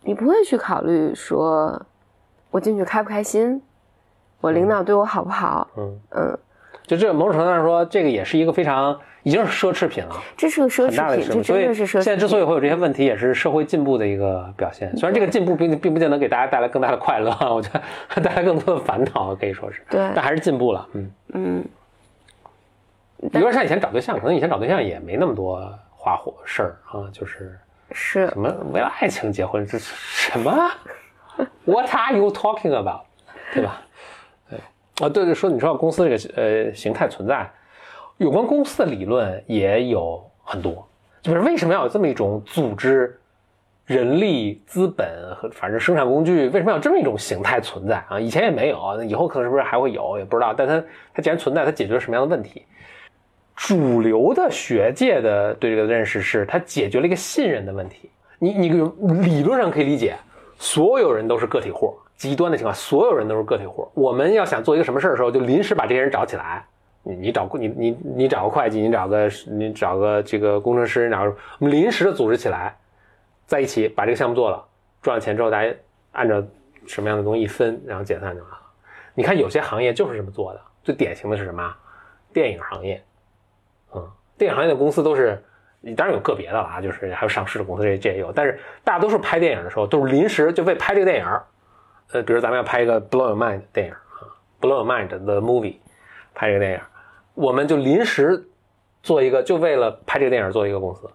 [0.08, 1.84] 你不会去考虑说，
[2.55, 3.61] 我进去开不开心，
[4.39, 5.67] 我领导对我好不好？
[5.75, 6.39] 嗯嗯。
[6.87, 10.15] 就这某种程度上说，这个也是一个非常已经是奢侈品了。
[10.37, 12.01] 这是个奢侈品，这真的是奢侈品。
[12.03, 14.95] 现在之所以会有这些问题，也是社会进步的一个表现。
[14.95, 19.81] 虽然这个进步并并不见得给大家带来更大的快乐，我觉得带来更多的烦恼，可以说是。
[19.89, 20.09] 对。
[20.15, 20.87] 但还是进步了。
[20.93, 21.65] 嗯嗯。
[23.33, 25.59] 有点像以前找对象，可能以前找对象也没那么多
[25.91, 27.59] 花火事儿啊，就是
[27.91, 29.93] 是什么为了爱情结婚，这是
[30.31, 30.71] 什么
[31.65, 33.02] What are you talking about？
[33.54, 33.82] 对吧？
[34.50, 34.60] 对
[35.06, 37.50] 啊，对对，说你说公司这个呃形态存在，
[38.17, 40.88] 有关公司的理论也有很多，
[41.21, 43.19] 就是为什么要有这么一种组织、
[43.86, 48.19] 人力、资本和反正生产工具，为什么要这么一种形态存在啊？
[48.19, 50.54] 以前也没有，以后可能是不是还会有，也不知道。
[50.54, 52.63] 但它它既然存在，它解决了什么样的问题？
[53.56, 58.10] 主流的学界的对这个认识是，它解决了一个信任的问题。
[58.38, 58.69] 你你
[59.21, 60.15] 理论上可以理解，
[60.57, 61.97] 所有人都是个体户。
[62.17, 63.85] 极端的情况，所有人都是个体户。
[63.93, 66.65] 我们要想做一个什么事儿的时候，就临时把这些人找起来。
[67.03, 71.25] 你你找你你你找个会计，你找个你找个这个工程师，然后
[71.59, 72.75] 我们临时的组织起来，
[73.45, 74.65] 在一起把这个项目做了，
[75.01, 75.71] 赚了钱之后，大家
[76.13, 76.41] 按照
[76.87, 78.57] 什么样的东西一分，然后解散就完了。
[79.13, 81.75] 你看有些行业就是这么做的，最典型的是什么？
[82.33, 83.03] 电影行业，
[83.93, 85.43] 嗯，电影行业的公司都是，
[85.93, 91.26] 当然有个别的了啊，就是还有上市的公司这这也有，但是大多数拍电影的时候都是临时就为拍这个电影。
[92.13, 94.21] 呃，比如咱们要拍一个《Blow Your Mind》电影啊，
[94.65, 95.76] 《Blow Your Mind》the movie，
[96.36, 96.80] 拍这个电影，
[97.34, 98.48] 我们就临时
[99.02, 101.10] 做一个，就为了拍这个电影做一个公司，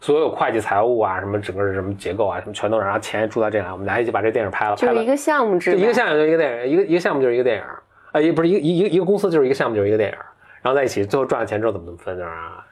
[0.00, 7.62] 所有会计、财务啊，什么整个什么结构啊，什么全都然后钱也注到这来，我们俩一起把这电影拍了，就一个项目制，一个项目就是一个电影，一个一个项目就是一个电影，
[8.10, 10.16] 啊，也不是一个一一个一个公司就是一个项目就是一个电影，
[10.62, 12.64] 然后在一起，最后赚了钱之后怎么怎么分啊，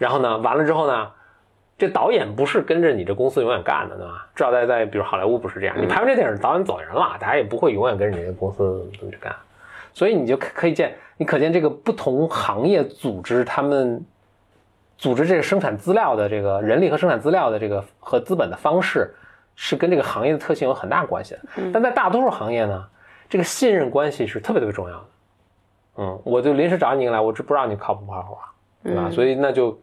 [0.00, 1.12] 然后呢，完了之后呢？
[1.80, 4.26] 这导演不是跟着你这公司永远干的，对吧？
[4.34, 9.34] 至少在在比如好莱坞不是这样，你拍完这电影，导演走人了，大家也不会永远跟着你这公司这么去干。
[9.94, 14.04] 所以你就可以见，你可见这个不同行业组织他们
[14.98, 19.14] 组织这个生产资料的这个人力和生产资料的这个和资本的方式，
[19.56, 21.40] 是跟这个行业的特性有很大关系的。
[21.72, 22.86] 但在大多数行业呢，
[23.26, 25.06] 这个信任关系是特别特别重要的。
[25.96, 28.52] 嗯，我就临时找你来，我知不知道你靠谱不靠谱啊？
[28.84, 29.08] 对吧？
[29.10, 29.80] 所以那就。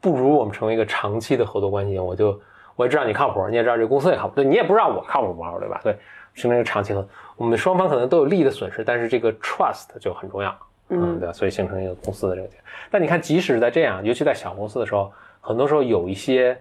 [0.00, 2.40] 不如我们成为一个长期的合作关系，我就
[2.76, 5.80] 我也知道你靠谱，你也知道这公司也靠谱，对你也不知道我靠谱不靠谱，对吧？
[5.82, 5.96] 对，
[6.34, 10.56] 形成一个长期合作，我们双方可能都有利益的损失，但是这个 trust 就很重要，
[10.90, 11.32] 嗯，对吧？
[11.32, 12.48] 所以形成一个公司的这个。
[12.90, 16.56] 但你看，即使在这样，尤其在小公司的时候，很多时候有一些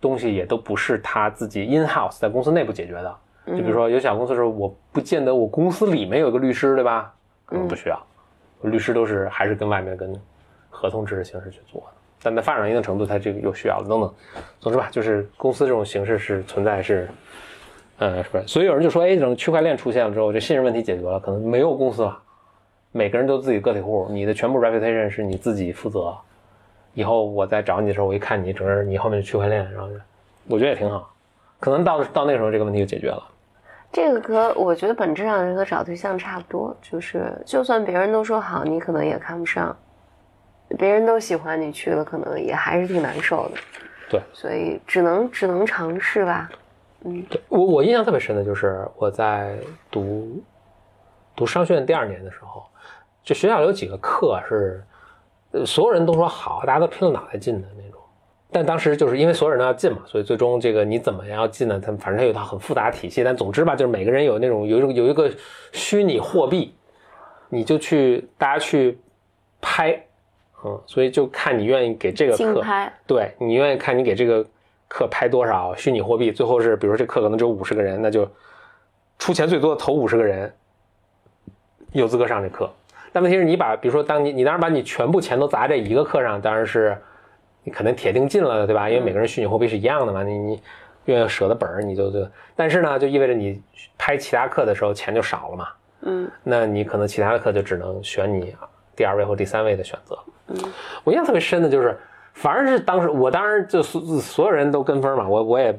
[0.00, 7.12] 东西也都不是他自己 in house 在公司内部解决的，就比如说有小公司的时候，我不见得我公司里面有一个律师，对吧？
[7.44, 8.00] 可能不需要，
[8.62, 10.14] 律师都是还是跟外面跟
[10.70, 11.99] 合同制的形式去做的。
[12.22, 14.14] 但在发展一定程度，它这个有需要等等，
[14.60, 17.08] 总之吧，就是公司这种形式是存在是，
[17.98, 18.46] 呃，是不是？
[18.46, 22.18] 所以有人就说，哎，等区块链出现了之后，这信任问题解决了，可能没有公司了，
[22.92, 26.14] 每个人都自己个体户，你的全部 reputation 是你自己负责。
[26.92, 29.88] 以后我再找你的时候，我一看你整个你后面的区块链，然后
[30.48, 31.10] 我觉得也挺好，
[31.58, 33.22] 可能到到那时候这个问题就解决了。
[33.92, 39.74] 这个和我觉得本质上和找对象差不多，就是就算别人都说好，你可能也看不上。
[40.78, 43.58] 别人都喜欢你去了，可能也还是挺难受的。
[44.08, 46.50] 对，所以只能只能尝试吧。
[47.04, 49.56] 嗯，对我我印象特别深的就是我在
[49.90, 50.42] 读
[51.34, 52.64] 读商学院第二年的时候，
[53.22, 54.84] 就学校有几个课是，
[55.64, 58.00] 所有人都说好，大家都拼了脑袋进的那种。
[58.52, 61.78] 但当时就是因为所有人都要进嘛，所以最终这个你怎么样要进呢？
[61.78, 63.22] 他们反正他有一套很复杂的体系。
[63.22, 65.30] 但总之吧，就是每个人有那种有一种有一个
[65.72, 66.74] 虚拟货币，
[67.48, 68.98] 你就去大家去
[69.60, 70.04] 拍。
[70.64, 72.62] 嗯，所以就看你愿意给这个课，
[73.06, 74.44] 对你愿意看你给这个
[74.88, 76.30] 课拍多少虚拟货币。
[76.30, 78.28] 最后是，比如这课可能只有五十个人，那就
[79.18, 80.52] 出钱最多的头五十个人
[81.92, 82.70] 有资格上这课。
[83.12, 86.96] 但问题是你把，比如说当你你当然把你全部钱都砸这一个课上，当然是
[87.64, 88.88] 你可能铁定进了，对吧？
[88.88, 90.62] 因为每个人虚拟货币是一样的嘛，你你
[91.06, 93.60] 愿意舍得本儿你就就，但是呢，就意味着你
[93.98, 95.68] 拍其他课的时候钱就少了嘛。
[96.02, 98.54] 嗯，那你可能其他的课就只能选你
[98.94, 100.18] 第二位或第三位的选择。
[101.04, 101.98] 我印象特别深的就是，
[102.34, 105.78] 反正是当时我当然就所所有人都跟风嘛，我我也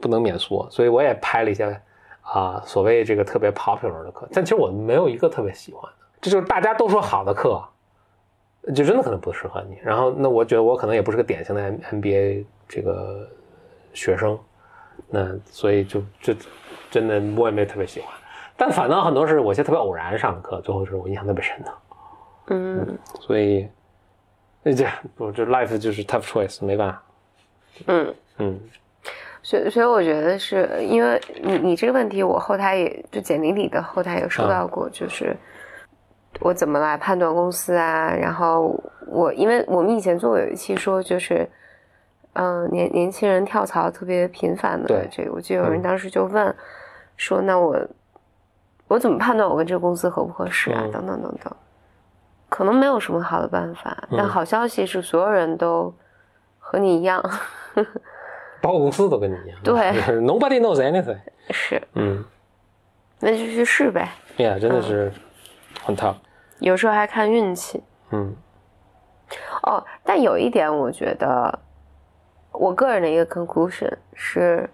[0.00, 1.80] 不能免俗，所以我也拍了一些
[2.22, 7.62] 啊，所谓这个特别 popular 的课，但其实我没有一个特别喜欢的，这就是大家都说好的课，
[8.74, 9.78] 就真的可能不适合你。
[9.82, 13.28] 然后那我觉得我可能也不是个典型的 M MBA 这个
[13.92, 14.38] 学生，
[15.08, 16.34] 那所以就就
[16.90, 18.10] 真的我也没特别喜欢。
[18.56, 21.72] 但反倒很多是我一些特别偶然上的课，最后是我印象特别深的。
[22.48, 23.68] 嗯所以
[24.66, 27.02] 那这不这 life 就是 tough choice，没办法。
[27.86, 28.60] 嗯，嗯
[29.40, 35.36] 所以所以我觉得是因为你你这个问题，我后台也就简历里的后台有收到过，就是
[36.40, 38.12] 我怎么来判断公司啊？
[38.12, 41.48] 然后我因为我们以前做过有一期说就是。
[42.38, 46.54] 嗯，年年轻人跳槽特别频繁的对这个，我记得有人当时就问
[47.16, 47.74] 说：“那我
[48.88, 50.82] 我怎么判断我跟这个公司合不合适啊？
[50.84, 51.56] 嗯等等等等，
[52.56, 53.94] 可能没有什么好的办法。
[54.12, 55.92] 但嗯好消息是，所有人都
[56.58, 57.22] 和你一样，
[58.62, 59.58] 包括公司都跟你一样。
[59.62, 59.74] 对
[60.22, 61.18] ，Nobody knows anything。
[61.50, 62.24] 是，嗯
[63.20, 64.08] 那就去试呗。
[64.38, 65.12] ，Yeah，真的是
[65.82, 66.14] 很 tough。
[66.60, 67.82] 有时候还看运气。
[68.10, 68.34] 嗯
[69.64, 71.58] 哦，但有一点，我觉得
[72.52, 74.68] 我个人的一个 conclusion 是，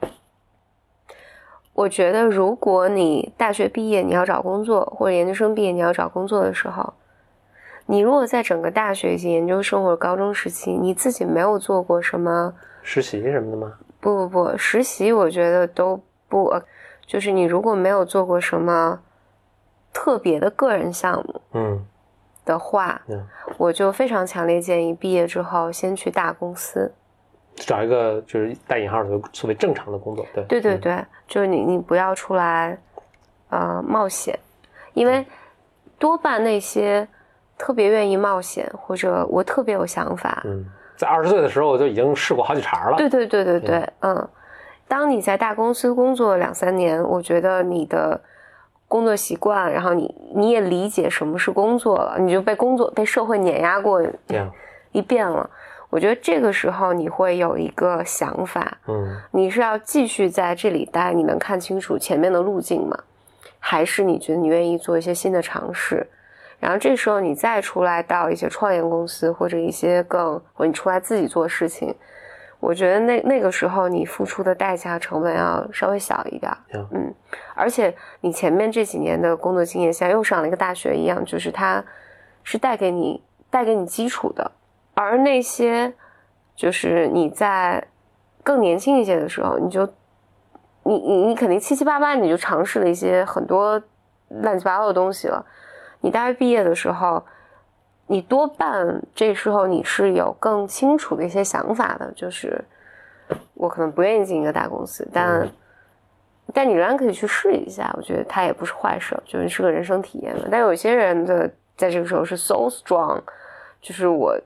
[1.72, 6.94] 我觉得如果你大学毕业你要找工作，或者研究生毕业你要找工作的时候，
[7.86, 13.72] 你如果在整个大学以及研究生或者高中时期，你自己没有做过什么，实习什么的吗？
[14.00, 16.62] 不不不，实习我觉得都不，呃
[17.06, 18.98] 就是你如果没有做过什么
[19.92, 21.84] 特别的个人项目嗯
[22.44, 23.26] 的话，嗯，
[23.58, 26.92] 我就非常强烈建议毕业之后先去大公司。
[27.54, 30.26] 找一个就是带引号的所谓正常的工作。
[30.32, 32.78] 对嗯对对对，就是你你不要出来，
[33.50, 34.36] 呃，冒险，
[34.94, 35.24] 因为
[35.98, 37.06] 多半那些
[37.62, 42.96] 特别愿意冒险或者我特别有想法，嗯，在二十岁的时候我就已经试过好几茬了。
[42.96, 44.28] 对对对对对，嗯，
[44.88, 48.20] 当你在大公司工作两三年，我觉得你的
[48.88, 54.02] 工作习惯，然后你你也理解什么是工作了，你就被工作被社会碾压过，
[54.90, 55.48] 一遍了。
[55.88, 62.98] 我觉得这个时候你会有一个想法，嗯你是要继续在这里待，你能看清楚前面的路径吗？
[63.60, 66.04] 还是你觉得你愿意做一些新的尝试？
[66.62, 71.92] 然后这时候你再出来到一些创业公司或者一些更，或者你出来自己做事情，
[72.60, 76.52] 我觉得那那个时候你付出的代价成本要稍微小一点
[76.92, 77.12] 嗯，
[77.56, 81.84] 而且你前面这几年的工作经验，像又上了一个大学一样，就是它
[82.44, 83.20] 是带给你
[83.50, 84.52] 带给你基础的，
[84.94, 85.92] 而那些
[86.54, 87.84] 就是你在
[88.44, 89.84] 更年轻一些的时候，你就
[90.84, 93.82] 你你你肯定七七八八你就尝试了一些很多
[94.28, 95.44] 乱七八糟的东西了。
[96.02, 97.24] 你大学毕业的时候，
[98.06, 102.62] 你多半这时候你是有更清楚的一些想法的，就是
[103.54, 105.50] 我可能不愿意进一个大公司，但、嗯
[106.54, 110.48] 但你仍然可以去试一下，我觉得它也不是坏事，就是是个人生体验嘛。
[110.50, 113.22] 但有些人的在这个时候是 so strong，
[113.80, 114.38] 就是我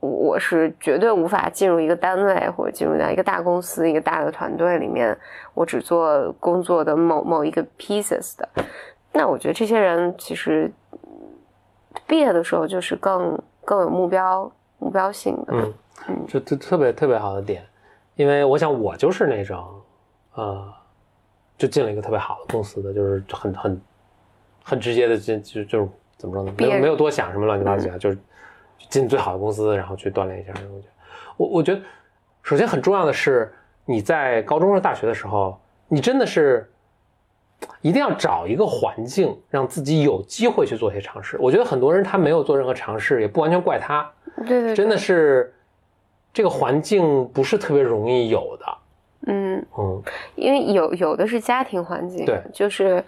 [0.00, 5.16] 我是绝对无法进入一个单位或者进入到一个大公司、一个大的团队里面，
[5.54, 8.46] 我只做工作的某某一个 pieces 的。
[9.16, 10.70] 那我觉得这些人其实
[12.06, 15.54] 毕业的时候就是更更有目标目标性的。
[16.08, 17.64] 嗯，这这特别特别好的点，
[18.16, 19.64] 因为我想我就是那种，
[20.34, 20.70] 呃，
[21.56, 23.80] 就进了一个特别好的公司的，就是很很
[24.62, 28.18] 很直接的进，就就是怎么说呢，没有没有多想什么乱七八糟的，就是
[28.90, 30.52] 进最好的公司，然后去锻炼一下。
[30.52, 30.92] 我觉得，
[31.38, 31.80] 我我觉得，
[32.42, 33.50] 首先很重要的是
[33.86, 36.70] 你在高中和大学的时候，你真的是。
[37.80, 41.36] 一定要找一个环境，让自己有机会去做一些尝试。
[41.40, 45.54] 我觉得很多人他没有做任何尝试，也不完全怪他，对对对，真的是
[46.32, 48.66] 这个环境不是特别容易有的。
[49.28, 50.02] 嗯，嗯。
[50.34, 52.40] 因为有有的是家庭环境，对。
[52.52, 53.02] 就是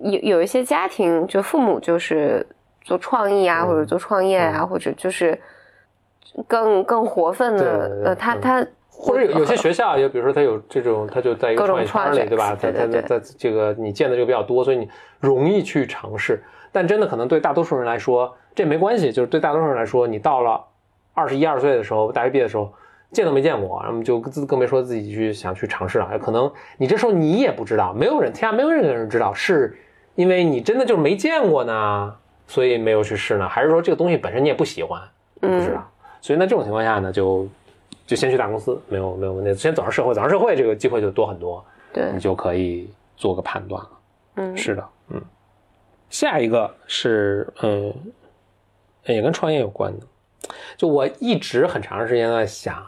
[0.00, 2.46] 有有一些家庭，就父母就是
[2.82, 5.40] 做创意啊，嗯或者做创业啊，或者就是
[6.46, 8.40] 更更活分的，呃，他嗯。
[8.40, 8.66] 他
[8.98, 12.56] 或者有有些学校，也比如说他有这种，他就在一个创业圈里，对吧？
[12.60, 14.88] 他他对对对在这个你见的这个比较多，所以你
[15.20, 16.42] 容易去尝试。
[16.72, 19.12] 但真的可能对大多数人来说，这没关系。
[19.12, 20.62] 就是对大多数人来说，你到了
[21.14, 22.72] 二十一二岁的时候，大学毕业的时候，
[23.12, 26.18] 见都没见过，然后就更更别说自己去想去尝试了。
[26.18, 29.76] 可能你这时候你也不知道，没有人天下没有任何人知道，是
[30.16, 32.14] 因为你真的就是没见过呢，
[32.46, 35.00] 所以没有去试呢，还是说这个东西本身你也不喜欢？
[35.40, 35.86] 不知道。
[36.20, 37.46] 所以那这种情况下呢，就
[38.06, 39.52] 就先去大公司，没有没有问题。
[39.54, 43.90] 先走上社会，走上社会这个机会就多很多，对你，就可以做个判断了。
[44.36, 45.20] 嗯，是的，嗯。
[46.08, 47.92] 下一个是嗯，
[49.06, 50.06] 也跟创业有关的。
[50.76, 52.86] 就我一直很长时间在想，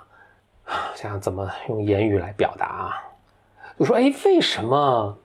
[0.94, 3.02] 想想怎么用言语来表达啊。
[3.76, 5.18] 我说，哎，为什么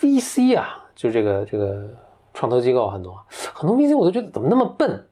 [0.00, 1.88] VC 啊，就这个这个
[2.34, 3.16] 创投机构很多
[3.54, 5.06] 很多 VC，我都觉得怎么那么笨？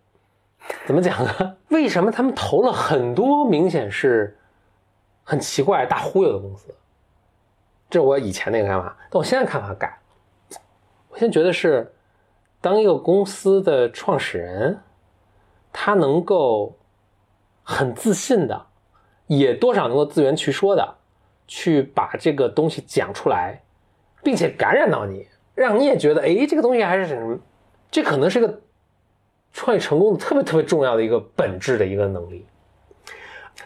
[0.86, 1.56] 怎么讲呢？
[1.68, 4.36] 为什么他们投了很多明显是
[5.22, 6.74] 很奇怪、大忽悠的公司？
[7.90, 9.98] 这我以前那个看法，但我现在看法改。
[11.08, 11.94] 我现在觉得是，
[12.60, 14.80] 当一个公司的创始人，
[15.72, 16.76] 他能够
[17.62, 18.66] 很自信的，
[19.26, 20.96] 也多少能够自圆其说的。
[21.46, 23.60] 去把这个东西讲出来，
[24.22, 27.38] 并且感染到你，让你也觉得，哎，这个东西还是什么？
[27.90, 28.62] 这可能是个
[29.54, 32.44] 创业成功的特别特别重要的一个本质的一个能力。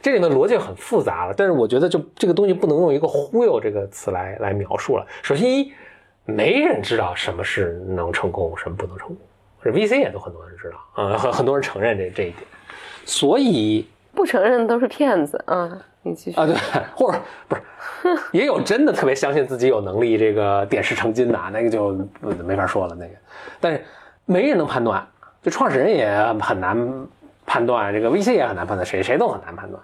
[0.01, 5.05] 这里面逻辑很复杂了，但是我觉得就这个东西不能用一个忽悠这个词来来描述了。
[5.23, 5.73] 首先一，
[6.25, 9.17] 没人知道什么是能成功，什么不能成功。
[9.65, 12.37] VC 也都很多人知道啊，很很多人承认这这一点，
[13.05, 15.85] 所以不承认都是骗子啊。
[16.03, 16.55] 你继续啊，对，
[16.95, 17.63] 或者不是，
[18.33, 21.99] 也有真的特别相信自己有能力，这个点石成金的，那个就
[22.45, 22.95] 没法说了。
[22.95, 23.15] 那个，
[23.59, 23.83] 但是
[24.25, 25.07] 没人能判断，
[25.43, 26.11] 就创始人也
[26.41, 27.07] 很难
[27.47, 29.83] 判断，这个 VC 也很难判断，谁谁都很难判断。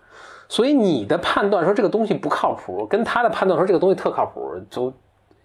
[0.49, 4.93] 所以你的判断说这个东西不靠谱，跟他的判断说这个东西特靠谱，就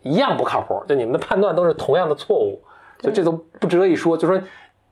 [0.02, 0.84] 一样不靠谱。
[0.88, 2.62] 就你们的判断都是同样的错误，
[3.00, 4.18] 就这都不值得一说。
[4.18, 4.40] 就说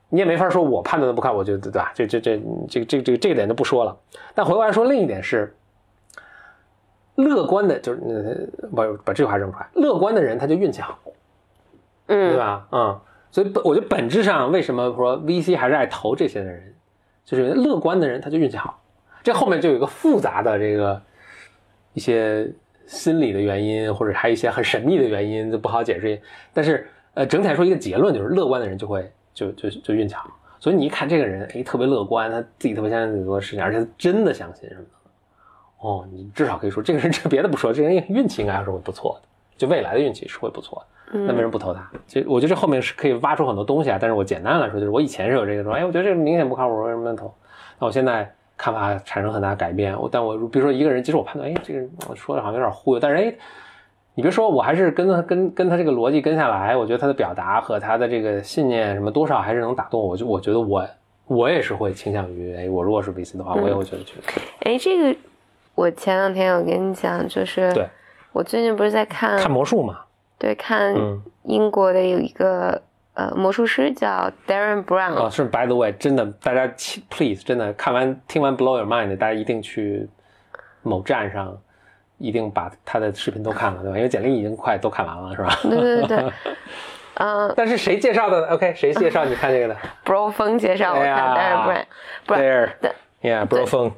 [0.10, 1.92] 你也没法说我判断的不靠谱，就对吧？
[1.94, 3.98] 这这这这这这这个点就不说了。
[4.34, 5.54] 但回过来说，另一点是。
[7.16, 9.68] 乐观的，就是把把这句话扔出来。
[9.74, 11.00] 乐观的人他就运气好，
[12.06, 12.68] 嗯，对吧？
[12.72, 13.00] 嗯，
[13.32, 16.74] 所以本我觉得本质上为什么说 VC 还是爱投这些的人，
[17.26, 18.82] 就是乐观的人他就运气好。
[19.24, 21.02] 这后面就有一个复杂的这个
[21.94, 22.50] 一些
[22.86, 26.20] 心理的原因，或者还有一些很神秘的原因，就不好解释。
[26.54, 30.30] 但是呃，整体来说一个结论就是，乐观的人就会就就就运气好。
[30.60, 34.90] 所以你一看这个人，哎，特别乐观，他自己特别相信很多事情，而且他真的相信什么的。
[35.80, 40.97] 哦，你至少可以说这个人，这别的不说，这个人运气应该还是会不错的，就未来的运气是会不错的。
[41.12, 41.90] 那为什么不投他？
[42.06, 43.98] 其实我觉得这后面是可以挖出很多东西啊。
[44.00, 47.34] 但是我简单来说，就是我以前是有这个说，哎，我觉得这个明显不靠谱，为什么能投？
[47.80, 49.98] 那我现在看法产生很大改变。
[49.98, 53.34] 我但我比如说一个人，其实我判断，哎，这个人我说的好像有点忽悠，但是哎，
[54.16, 60.18] 你别说，我还是跟他跟跟他这个逻辑跟下来，我觉得他的表达和他的这个信念什么多少还是能打动我。
[60.18, 60.86] 就我觉得我
[61.26, 64.20] 我也是会倾向于，哎，我如果是 VC 的话，我也会觉得去。
[64.62, 65.20] 哎，这个。
[65.76, 67.72] 我前两天有跟你讲，就是
[68.32, 70.00] 我最近不是在看看魔术嘛？
[70.40, 70.96] 对，看
[71.44, 72.82] 英国的有一个
[73.14, 75.14] 呃魔术师叫 Darren Brown。
[75.16, 76.68] 哦，是 By the way，真的，大家
[77.10, 80.08] please 真的看完听完 Blow Your Mind，大家一定去
[80.84, 81.58] 某站上，
[82.18, 83.98] 一定把他的视频都看了，对吧？
[83.98, 85.58] 因为简历已经快都看完了，是吧？
[85.64, 86.32] 对对对，
[87.16, 87.54] 嗯。
[87.58, 89.78] 但是谁介绍的？OK，谁介绍你看这个的？
[90.06, 91.86] Bro 风介绍我看 Darren
[92.28, 93.92] Brown，对，Yeah，Bro 风。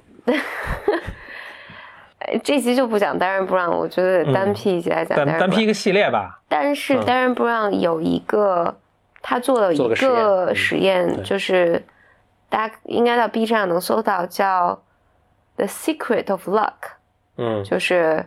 [2.43, 5.17] 这集就不讲 Darren Brown，我觉得单批一集来讲。
[5.17, 6.41] 单单批一个系列吧。
[6.47, 8.77] 但是 Darren Brown 有一个，
[9.21, 11.83] 他做了一个实验，就是
[12.49, 14.81] 大家应该到 B 站能搜到，叫
[15.55, 16.73] The Secret of Luck。
[17.37, 18.25] 嗯，就是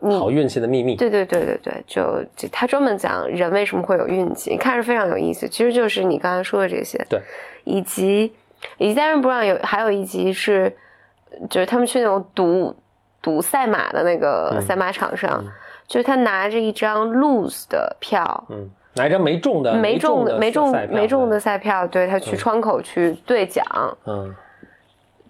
[0.00, 0.96] 你好运气的秘密。
[0.96, 5.48] 对对对对对，就他专门讲人为什么会有运气，看着非常有意思。
[5.48, 7.04] 其实就是你刚才说的这些。
[7.08, 7.20] 对。
[7.64, 8.32] 以及
[8.78, 10.74] 以及 Darren Brown 有还有一集是，
[11.50, 12.74] 就是他们去那种赌。
[13.24, 15.42] 赌赛马的那个赛马场上，
[15.88, 23.64] 就是他拿着一张 lose 的票，嗯，拿一张没中的没中的没中没中的赛票，对他去窗口去兑奖，
[24.04, 24.34] 嗯，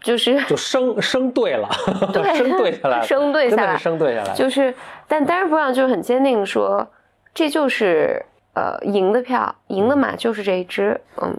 [0.00, 1.68] 就是就生生对了，
[2.12, 4.74] 对，生对下来，生对下来，生对下来，就是，
[5.06, 6.84] 但当然不让，就是很坚定说，
[7.32, 8.20] 这就是
[8.54, 11.32] 呃赢的票，赢的马就是这一只，嗯，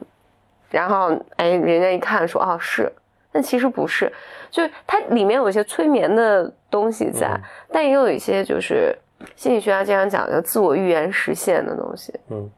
[0.69, 2.89] 然后哎，人家一看说，哦是。
[3.35, 4.09] 但其实不是，
[4.49, 7.37] 就是它里面有一些催眠的东西在，
[7.69, 8.97] 但也有一些就是
[9.35, 12.17] 心理学家经常讲的自我预言实现的东西。
[12.29, 12.49] 嗯，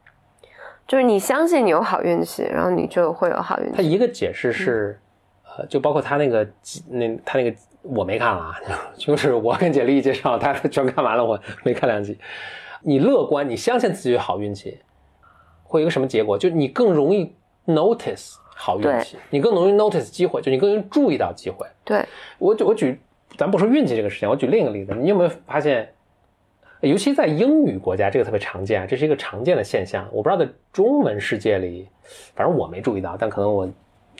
[0.87, 3.73] 就是你相信你有好运气，然后你就会有好运气。
[3.75, 4.99] 他一个解释是，
[5.57, 6.47] 呃，就包括他那个
[6.87, 8.55] 那他那个我没看啊，
[8.95, 12.19] 就是我跟简历介绍，他全看完了，我没看两集。
[12.83, 14.79] 你乐观，你相信自己有好运气，
[15.63, 16.37] 会有一个什么结果？
[16.37, 18.35] 就你更容易 notice。
[18.59, 21.67] 好运气，你更容易 notice 机会，就你更容易注意到机会。
[21.85, 22.03] 对
[22.39, 22.99] 我，我举，
[23.37, 25.93] 咱不说运气这个事情，我举另一个例子，你有没有发现，
[26.81, 30.07] 尤其在英语国家，这个特别常见，这是一个常见的现象。
[30.11, 31.87] 我不知道在中文世界里，
[32.35, 33.69] 反正我没注意到，但可能我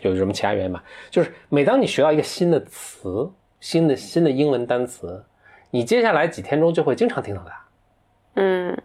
[0.04, 0.84] 有什么其他原因吧。
[1.10, 3.28] 就是每当你学到一个新的词，
[3.60, 5.24] 新的新的英文单词，
[5.72, 7.66] 你接下来几天中就会经常听到它。
[8.36, 8.78] 嗯，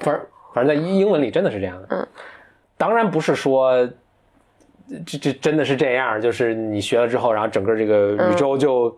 [0.00, 1.88] 反正反正在英文里真的是这样的。
[1.90, 2.06] 嗯，
[2.76, 3.88] 当然不是说。
[5.06, 8.96] 这这真的是这样，就是你学了之后，然后整个这个宇宙就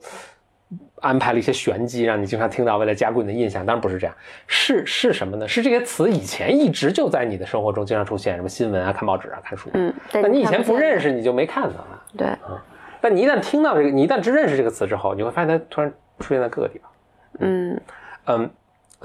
[1.00, 3.64] 安排了一些玄机，让你经常听到，为了加固你的印象。
[3.64, 4.16] 当然不是这样，
[4.46, 5.46] 是是什么呢？
[5.46, 9.68] 是这些词以前一直就在你的生活中经常出现，什么新闻啊、看报纸啊、看书。
[9.74, 12.18] 嗯，那你以前不认识，你就没看到它。
[12.18, 12.28] 对，
[13.00, 16.90] 但你一旦听到这个，你一旦只认识这个词之后，你会发现它突然出现在各个地方。
[17.40, 17.80] 嗯
[18.26, 18.50] 嗯，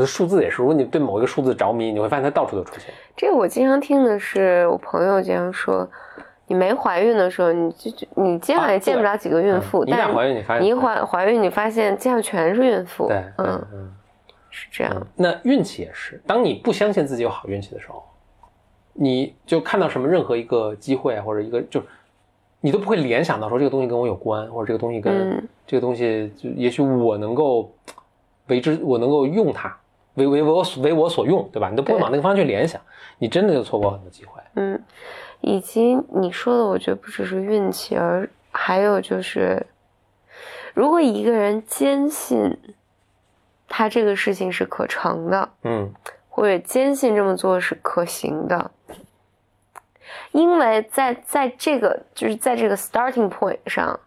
[0.06, 2.94] 数字也是，如果你对某一个数字着迷，你会发现它到处都出现。
[3.18, 5.90] 这个我经常听的是我朋友经常说。
[6.50, 9.86] 你没怀孕的时候，你就你基本上也见不了几个孕妇。
[9.86, 13.08] 一旦怀孕，你发现你一怀怀孕，你发现街上全是孕妇。
[13.08, 13.94] 对，嗯嗯，
[14.50, 15.08] 是这样。
[15.16, 18.04] 那运气也是，当你不相信自己有好运气的时候，
[18.94, 21.80] 你就看到什么任何一个机会或者一个，就
[22.62, 27.72] 你都不会联想到说这个东西跟我有关，或者这个东西跟这个东西，就也许我能够
[28.48, 29.78] 为之，我能够用它
[30.16, 31.70] 为为我为我所用，对吧？
[31.70, 32.80] 你都不会往那个方向去联想，
[33.18, 34.42] 你真的就错过很多机会。
[34.56, 34.82] 嗯。
[35.42, 39.66] 以及你说的，我觉得不只是运气，而还有就是，
[40.74, 42.58] 如果一个人坚信
[43.66, 45.90] 他这个事情是可成的，嗯，
[46.28, 48.70] 或者坚信这么做是可行的，
[50.34, 53.98] 因为在在这个就是在这个 starting point 上，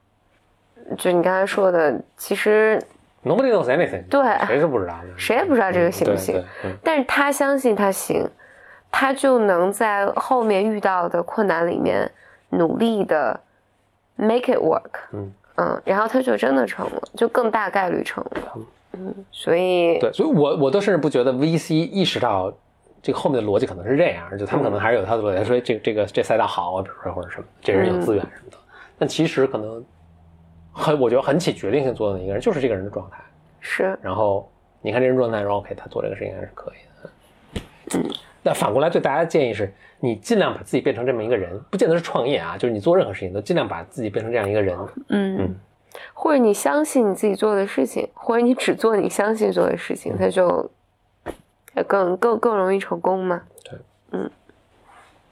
[0.98, 2.78] 就你刚才说的，其实
[3.24, 6.42] nobody knows anything，对，谁是不知道的，谁也不知道这个行不行，
[6.82, 8.28] 但是他相信他行。
[8.94, 12.10] 他就能在后面遇到的困难里面
[12.50, 13.40] 努力的
[14.16, 15.32] make it work，嗯。
[15.56, 18.58] 嗯，然后他就真的成了，就更大概率成了，
[18.92, 22.52] 嗯，所以对，所以我我都甚至不觉得 VC 意识到
[23.02, 28.58] 这个后面的逻辑可能是这样，就他们可能还是有他的逻辑，说这这个这赛道好，比如说或者什么，这人有资源什么的，
[28.98, 29.82] 但其实可能
[30.72, 33.18] 很我觉得很起决定性作用的一个人就是这个人的状态，
[33.60, 34.50] 是，然后
[34.80, 38.10] 你看这人状态，然后 OK，他做这个事情还是可以的，嗯。
[38.44, 44.76] 那反过来对大家的建议是，你尽量把自己变成这么一个人，不见得是创业啊，就是你做任何事情都尽量把自己变成这样一个人。
[45.10, 45.54] 嗯，
[46.12, 50.68] 或者你相信你自己做的事情，或者你只做你相信做的事情，他就
[51.86, 53.42] 更更更容易成功嘛。
[53.62, 53.78] 对，
[54.10, 54.28] 嗯，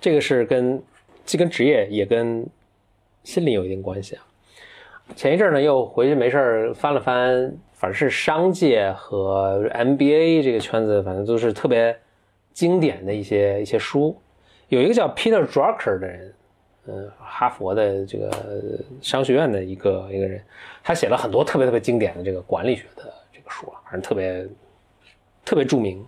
[0.00, 0.80] 这个是跟
[1.24, 2.46] 既跟职业也跟
[3.24, 4.22] 心理有一定关系啊。
[5.14, 11.96] 前一阵呢，又回去没事儿翻了翻，反正是商界和 MBA 这个圈子，反正都是特别。
[12.52, 14.20] 经典的一些一些书，
[14.68, 16.34] 有一个叫 Peter Drucker 的人，
[16.88, 18.28] 嗯，哈佛的这个
[19.00, 20.42] 商学院的一个一个人，
[20.82, 24.46] 他写了很多特别特别经典的这个管理学的这个书啊，反正特别
[25.44, 26.04] 特别著名。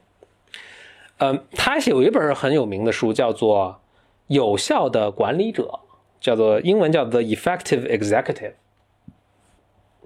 [1.18, 3.68] 嗯，他写有一本很有名的书，叫做
[4.26, 5.62] 《有效的管理者》，
[6.20, 8.54] 叫做英文叫 The Effective Executive。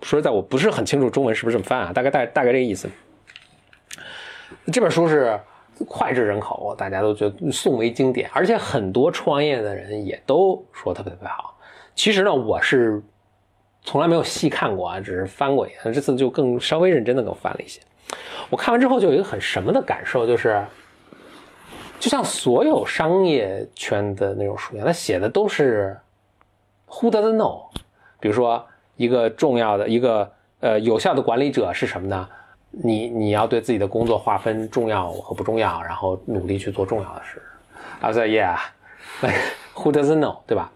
[0.02, 2.88] 说实在，我不是很清楚中文是不是这么翻啊，大概大大概这个意思。
[4.72, 5.38] 这本书是。
[5.90, 11.54] 脍炙人口，大家都觉得颂为经典，而且很多创业的人也都说特别特别好。
[11.94, 13.02] 其实呢，我是
[13.82, 15.92] 从来没有细看过啊，只是翻过一下。
[15.92, 17.78] 这次就更稍微认真的给我翻了一些。
[18.48, 20.64] 我看完之后就有一个很什么的感受，就是
[22.00, 25.94] 就像所有商业圈的那种书一样，他写的都是
[26.88, 27.66] Who doesn't know？
[28.18, 28.66] 比如说
[28.96, 30.30] 一个重要的一个
[30.60, 32.28] 呃有效的管理者是什么呢？
[32.70, 37.40] 你你要对自己的工作划分重要和不重要，然后努力去做重要的事。
[38.00, 38.58] I said, yeah,
[39.74, 40.70] who doesn't know，对吧？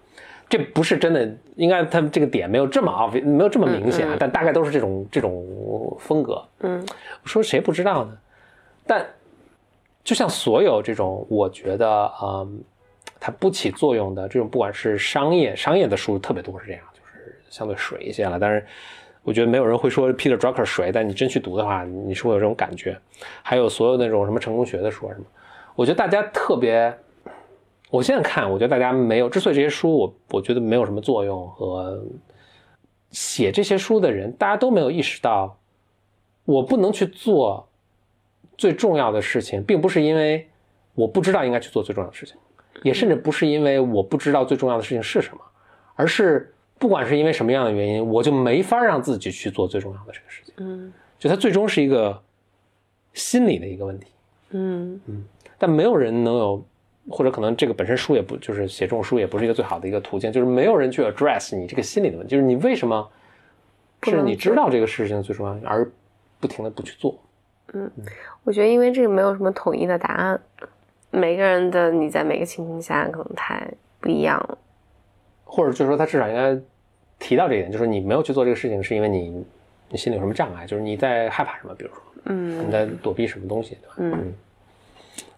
[0.49, 6.43] 这不是真的，应该他们这个点没有这么 obvious，没有这么明显，但大概都是这种这种风格。
[6.61, 6.85] 嗯，
[7.23, 8.19] 我说谁不知道呢？
[8.87, 9.07] 但
[10.03, 12.61] 就像所有这种，我觉得，嗯，
[13.21, 16.90] 它不起作用的这种，不管是商业商业的书，特别多是这样，就是
[17.51, 18.39] 相对水一些了。
[18.39, 18.67] 但是。
[19.23, 22.99] 我觉得没有人会说 Peter Drucker 水，但你真去读的话，你是会有这种感觉。
[23.43, 25.27] 还有所有那种什么成功学的书什么，
[25.75, 26.91] 我觉得大家特别，
[27.91, 32.03] 我现在看，我觉得大家没有，之所以这些书我我觉得没有什么作用和
[33.11, 35.55] 写这些书的人，大家都没有意识到，
[36.47, 37.69] 我不能去做
[38.57, 40.49] 最重要的事情，并不是因为
[40.95, 42.37] 我不知道应该去做最重要的事情，
[42.85, 45.43] 也甚至不是因为我不知道最重要的事情是什么，
[45.95, 46.55] 而是。
[46.81, 50.55] 不管是因为什么样的原因，我就没法让自己去做最重要的这个事情。
[50.57, 52.19] 嗯，就它最终是一个
[53.13, 54.07] 心理的一个问题。
[54.53, 55.25] 嗯嗯，
[55.59, 56.65] 但没有人能有，
[57.11, 63.07] 或者可能这个本身书也不就是写这种书也不是一个最好的一个途径，就是没有人去 address 你这个心理的问题，就是你为什么
[64.05, 65.87] 是你知道这个事情最重要，而
[66.41, 67.15] 不停的不去做。
[67.75, 67.91] 嗯，
[68.43, 70.41] 我觉得因为这个没有什么统一的答案，
[71.11, 73.71] 每个人的你在每个情况下可能太
[74.01, 74.57] 不一样了，
[75.45, 76.59] 或者就是说他至少应该。
[77.21, 79.45] 提到这一点，就是你没有去做这个事情，是因为你
[79.91, 80.67] 你心里有什么障碍？
[80.67, 81.73] 就是你在害怕什么？
[81.75, 84.19] 比如说，嗯，你在躲避什么东西，对吧？
[84.19, 84.35] 嗯，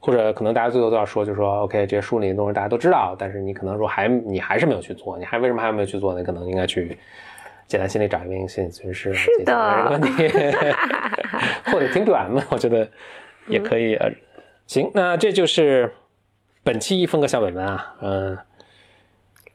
[0.00, 6.22] 或者可能大家最后都要说，就是说，OK，这些书里的东西大家都知道，但是你可能说还你还是没有去做，你还为什么还没有去做呢？
[6.22, 6.96] 可能应该去
[7.66, 10.08] 简单心理找一名心理咨询师是的这个问题，
[11.72, 12.88] 或者听 BM，我觉得
[13.48, 13.96] 也可以。
[13.96, 14.10] 呃，
[14.66, 15.92] 行，那这就是
[16.62, 18.38] 本期风格小本本啊，嗯。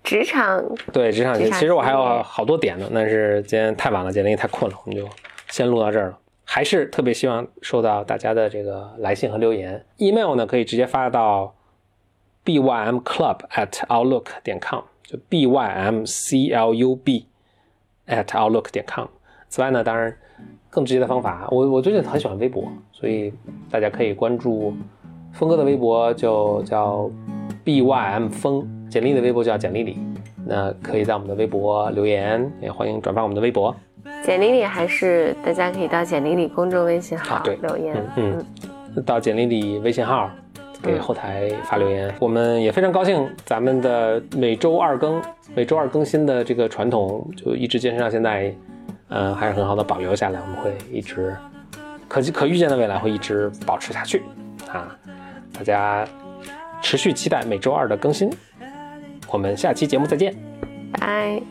[0.08, 5.06] 职场对职场，其实我还有好多点呢，但是今天太晚了，简历太困了，我们就
[5.50, 6.18] 先录到这儿了。
[6.46, 11.54] 还是特别希望收到大家的这个来信和留言，email 呢可以直接发到
[12.46, 16.06] bymclub at outlook 点 com，就 bymclub
[18.08, 19.08] at outlook 点 com。
[19.50, 20.18] 此外呢，当然
[20.70, 23.34] 更直接的方法，我我最近很喜欢微博，所以
[23.70, 24.74] 大家可以关注
[25.34, 27.12] 峰哥的微博，就叫
[27.66, 28.77] bym 峰。
[28.90, 29.98] 简历的微博叫简历里，
[30.46, 33.76] 那可以在我们的微博留言，也欢迎转发我们的微博。
[34.24, 38.46] 简历里还是大家可以到简历里公众微信号对留言，嗯
[38.96, 40.30] 嗯，到简历里微信号
[40.82, 42.14] 给后台发留言。
[42.20, 45.22] 我们也非常高兴，咱们的每周二更，
[45.54, 48.56] 每周二更新的这个传统就一直坚持到现在，
[49.10, 51.36] 呃，还是很好的保留下来，我们会一直
[52.08, 54.24] 可可预见的未来会一直保持下去
[54.72, 54.96] 啊！
[55.54, 56.08] 大家
[56.82, 58.30] 持续期待每周二的更新。
[59.30, 60.34] 我们下期节目再见，
[60.94, 61.42] 拜。